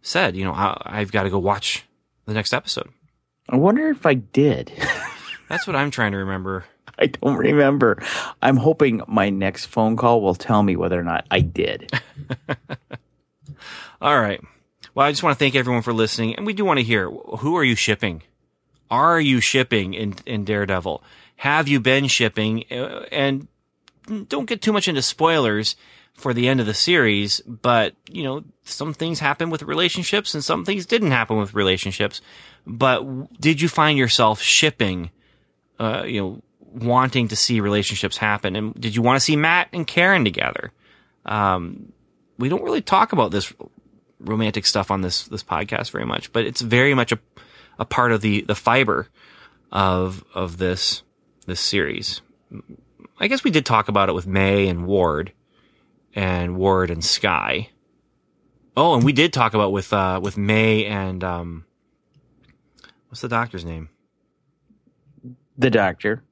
[0.00, 1.84] said, you know, I, I've got to go watch
[2.26, 2.90] the next episode.
[3.48, 4.72] I wonder if I did.
[5.52, 6.64] That's what I'm trying to remember.
[6.98, 8.02] I don't remember.
[8.40, 11.92] I'm hoping my next phone call will tell me whether or not I did.
[14.00, 14.40] All right.
[14.94, 17.10] Well, I just want to thank everyone for listening, and we do want to hear
[17.10, 18.22] who are you shipping?
[18.90, 21.04] Are you shipping in in Daredevil?
[21.36, 22.64] Have you been shipping?
[22.70, 23.46] Uh, And
[24.28, 25.76] don't get too much into spoilers
[26.14, 30.42] for the end of the series, but you know some things happen with relationships, and
[30.42, 32.22] some things didn't happen with relationships.
[32.66, 35.10] But did you find yourself shipping?
[35.82, 39.68] Uh, you know, wanting to see relationships happen, and did you want to see Matt
[39.72, 40.70] and Karen together?
[41.24, 41.92] Um,
[42.38, 43.52] we don't really talk about this
[44.20, 47.18] romantic stuff on this this podcast very much, but it's very much a
[47.78, 49.08] a part of the the fiber
[49.72, 51.02] of of this
[51.46, 52.20] this series.
[53.18, 55.32] I guess we did talk about it with May and Ward
[56.14, 57.70] and Ward and Skye.
[58.76, 61.64] Oh, and we did talk about with uh with May and um
[63.08, 63.88] what's the doctor's name?
[65.56, 66.22] The doctor.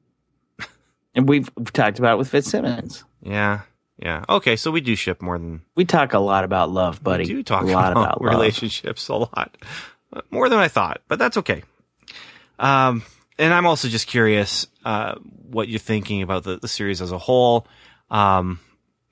[1.15, 3.05] And we've talked about it with Fitzsimmons.
[3.23, 3.63] Yeah.
[3.99, 4.25] Yeah.
[4.29, 7.25] Okay, so we do ship more than We talk a lot about love, buddy.
[7.25, 8.31] We do talk a lot about, about love.
[8.33, 9.57] relationships a lot,
[10.31, 11.63] more than I thought, but that's okay.
[12.59, 13.03] Um,
[13.39, 15.17] and I'm also just curious uh,
[15.51, 17.67] what you're thinking about the, the series as a whole.
[18.11, 18.61] Um,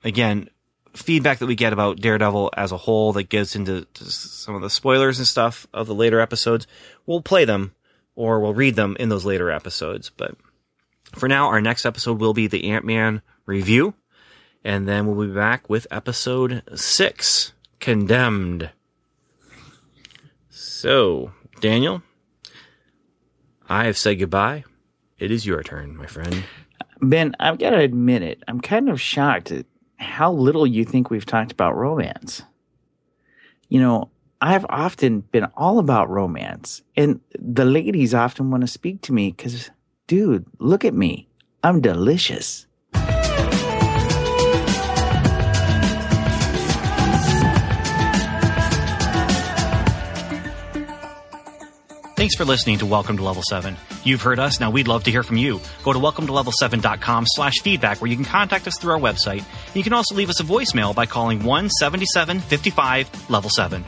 [0.03, 0.49] again,
[0.95, 4.69] feedback that we get about Daredevil as a whole that gets into some of the
[4.71, 6.65] spoilers and stuff of the later episodes,
[7.05, 7.75] we'll play them
[8.19, 10.09] or we'll read them in those later episodes.
[10.09, 10.35] But
[11.15, 13.93] for now, our next episode will be the Ant Man review.
[14.61, 18.71] And then we'll be back with episode six, Condemned.
[20.49, 21.31] So,
[21.61, 22.03] Daniel,
[23.69, 24.65] I have said goodbye.
[25.17, 26.43] It is your turn, my friend.
[27.01, 28.43] Ben, I've got to admit it.
[28.49, 29.65] I'm kind of shocked at
[29.95, 32.41] how little you think we've talked about romance.
[33.69, 34.09] You know,
[34.41, 39.31] I've often been all about romance, and the ladies often want to speak to me
[39.31, 39.69] because,
[40.07, 41.27] dude, look at me.
[41.61, 42.65] I'm delicious.
[52.15, 53.77] Thanks for listening to Welcome to Level 7.
[54.03, 55.59] You've heard us, now we'd love to hear from you.
[55.83, 59.43] Go to welcome to level7.com slash feedback where you can contact us through our website.
[59.73, 63.85] You can also leave us a voicemail by calling 17755 level 7.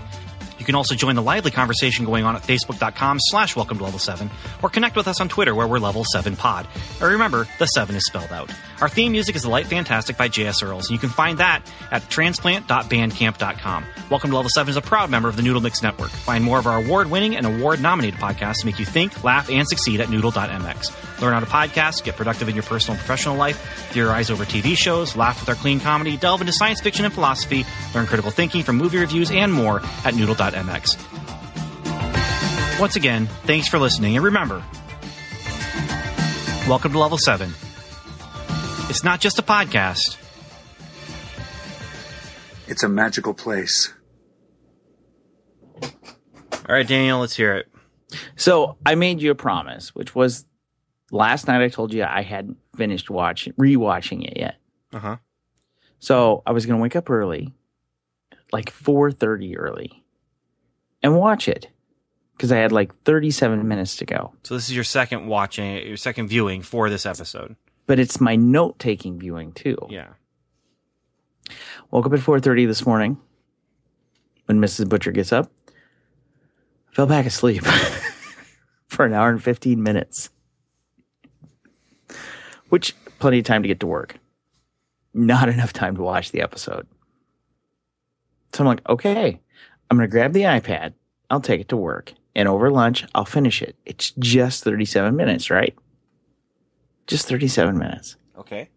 [0.62, 3.98] You can also join the lively conversation going on at facebook.com slash welcome to level
[3.98, 4.30] 7
[4.62, 6.68] or connect with us on Twitter where we're level 7 pod.
[7.00, 8.52] And remember, the 7 is spelled out.
[8.82, 10.64] Our theme music is The Light Fantastic by J.S.
[10.64, 13.86] Earls, and you can find that at transplant.bandcamp.com.
[14.10, 16.10] Welcome to Level 7 is a proud member of the Noodle Mix Network.
[16.10, 20.02] Find more of our award-winning and award-nominated podcasts to make you think, laugh, and succeed
[20.02, 21.22] at noodle.mx.
[21.22, 23.60] Learn how to podcast, get productive in your personal and professional life,
[23.92, 27.68] theorize over TV shows, laugh with our clean comedy, delve into science fiction and philosophy,
[27.94, 30.98] learn critical thinking from movie reviews, and more at noodle.mx.
[32.80, 34.64] Once again, thanks for listening, and remember,
[36.68, 37.54] welcome to Level 7.
[38.92, 40.18] It's not just a podcast.
[42.68, 43.94] It's a magical place.
[45.82, 45.90] All
[46.68, 47.72] right, Daniel, let's hear it.
[48.36, 50.44] So I made you a promise, which was
[51.10, 51.62] last night.
[51.62, 54.56] I told you I hadn't finished watching, rewatching it yet.
[54.92, 55.18] Uh huh.
[56.00, 57.54] So I was going to wake up early,
[58.52, 60.04] like 4:30 early,
[61.02, 61.70] and watch it
[62.36, 64.34] because I had like 37 minutes to go.
[64.44, 67.56] So this is your second watching, your second viewing for this episode.
[67.88, 69.78] But it's my note-taking viewing too.
[69.90, 70.10] Yeah.
[71.90, 73.18] Woke up at 4:30 this morning
[74.46, 74.88] when Mrs.
[74.88, 75.52] Butcher gets up.
[76.92, 77.64] Fell back asleep
[78.88, 80.30] for an hour and 15 minutes.
[82.70, 84.18] Which plenty of time to get to work.
[85.14, 86.88] Not enough time to watch the episode.
[88.54, 89.40] So I'm like, okay,
[89.90, 90.94] I'm going to grab the iPad.
[91.30, 92.14] I'll take it to work.
[92.36, 93.76] And over lunch, I'll finish it.
[93.86, 95.76] It's just 37 minutes, right?
[97.12, 98.16] Just 37 minutes.
[98.38, 98.70] Okay.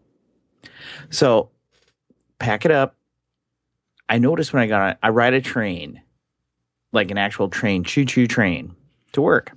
[1.10, 1.50] So
[2.40, 2.96] pack it up.
[4.08, 6.02] I noticed when I got on, I ride a train,
[6.92, 8.74] like an actual train, choo choo train
[9.12, 9.52] to work.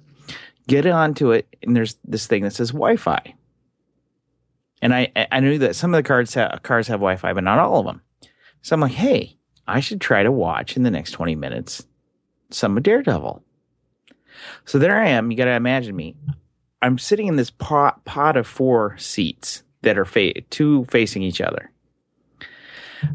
[0.68, 3.34] Get onto it, and there's this thing that says Wi Fi.
[4.82, 7.58] And I I knew that some of the cars ha- cars have Wi-Fi, but not
[7.58, 8.02] all of them.
[8.62, 9.38] So I'm like, hey,
[9.68, 11.88] I should try to watch in the next 20 minutes
[12.52, 13.44] some of Daredevil.
[14.66, 15.32] So there I am.
[15.32, 16.16] You got to imagine me.
[16.82, 21.42] I'm sitting in this pot, pot of four seats that are fa- two facing each
[21.42, 21.72] other.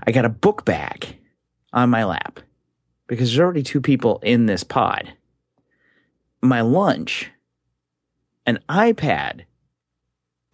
[0.07, 1.19] I got a book bag
[1.73, 2.41] on my lap
[3.07, 5.13] because there's already two people in this pod.
[6.41, 7.31] My lunch,
[8.47, 9.43] an iPad,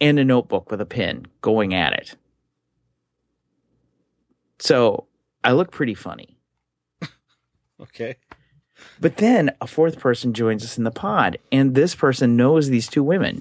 [0.00, 2.16] and a notebook with a pen going at it.
[4.60, 5.06] So
[5.42, 6.36] I look pretty funny.
[7.80, 8.16] Okay.
[9.00, 12.88] But then a fourth person joins us in the pod, and this person knows these
[12.88, 13.40] two women,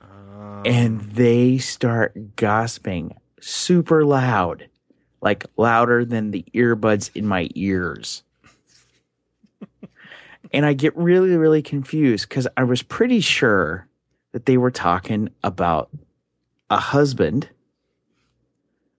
[0.00, 4.68] Um, and they start gossiping super loud,
[5.20, 8.22] like louder than the earbuds in my ears.
[10.52, 13.86] and I get really, really confused because I was pretty sure
[14.32, 15.90] that they were talking about
[16.70, 17.48] a husband.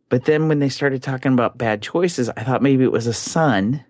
[0.10, 3.14] But then when they started talking about bad choices, I thought maybe it was a
[3.14, 3.84] son.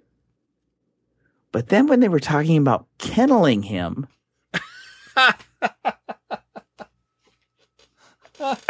[1.55, 4.07] But then when they were talking about kenneling him,
[5.15, 5.35] I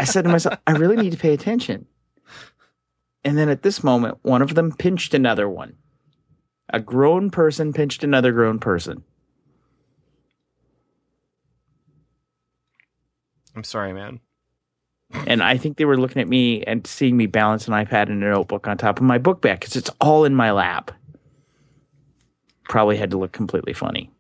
[0.04, 1.88] said to myself, I really need to pay attention.
[3.24, 5.78] And then at this moment, one of them pinched another one.
[6.70, 9.04] A grown person pinched another grown person.
[13.56, 14.20] I'm sorry, man.
[15.26, 18.24] And I think they were looking at me and seeing me balance an iPad and
[18.24, 20.92] a notebook on top of my book bag because it's all in my lap.
[22.66, 24.12] Probably had to look completely funny.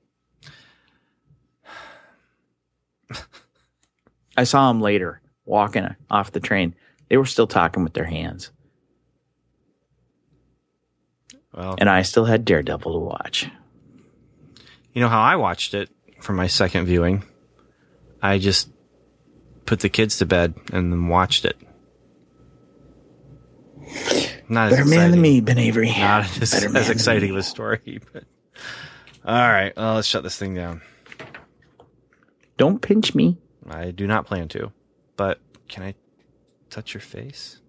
[4.38, 6.76] I saw them later walking off the train.
[7.09, 8.51] They were still talking with their hands.
[11.53, 13.49] Well, And I still had Daredevil to watch.
[14.93, 15.89] you know how I watched it
[16.19, 17.23] for my second viewing?
[18.22, 18.69] I just
[19.65, 21.55] put the kids to bed and then watched it.
[24.49, 25.11] Not as Better man exciting.
[25.11, 25.89] than me, Ben Avery.
[25.89, 27.35] Not as, man as exciting me.
[27.35, 28.26] of a story, but
[29.26, 29.76] all right.
[29.76, 30.82] Well, uh, let's shut this thing down.
[32.57, 33.38] Don't pinch me.
[33.69, 34.72] I do not plan to,
[35.18, 35.95] but can I
[36.69, 37.60] touch your face?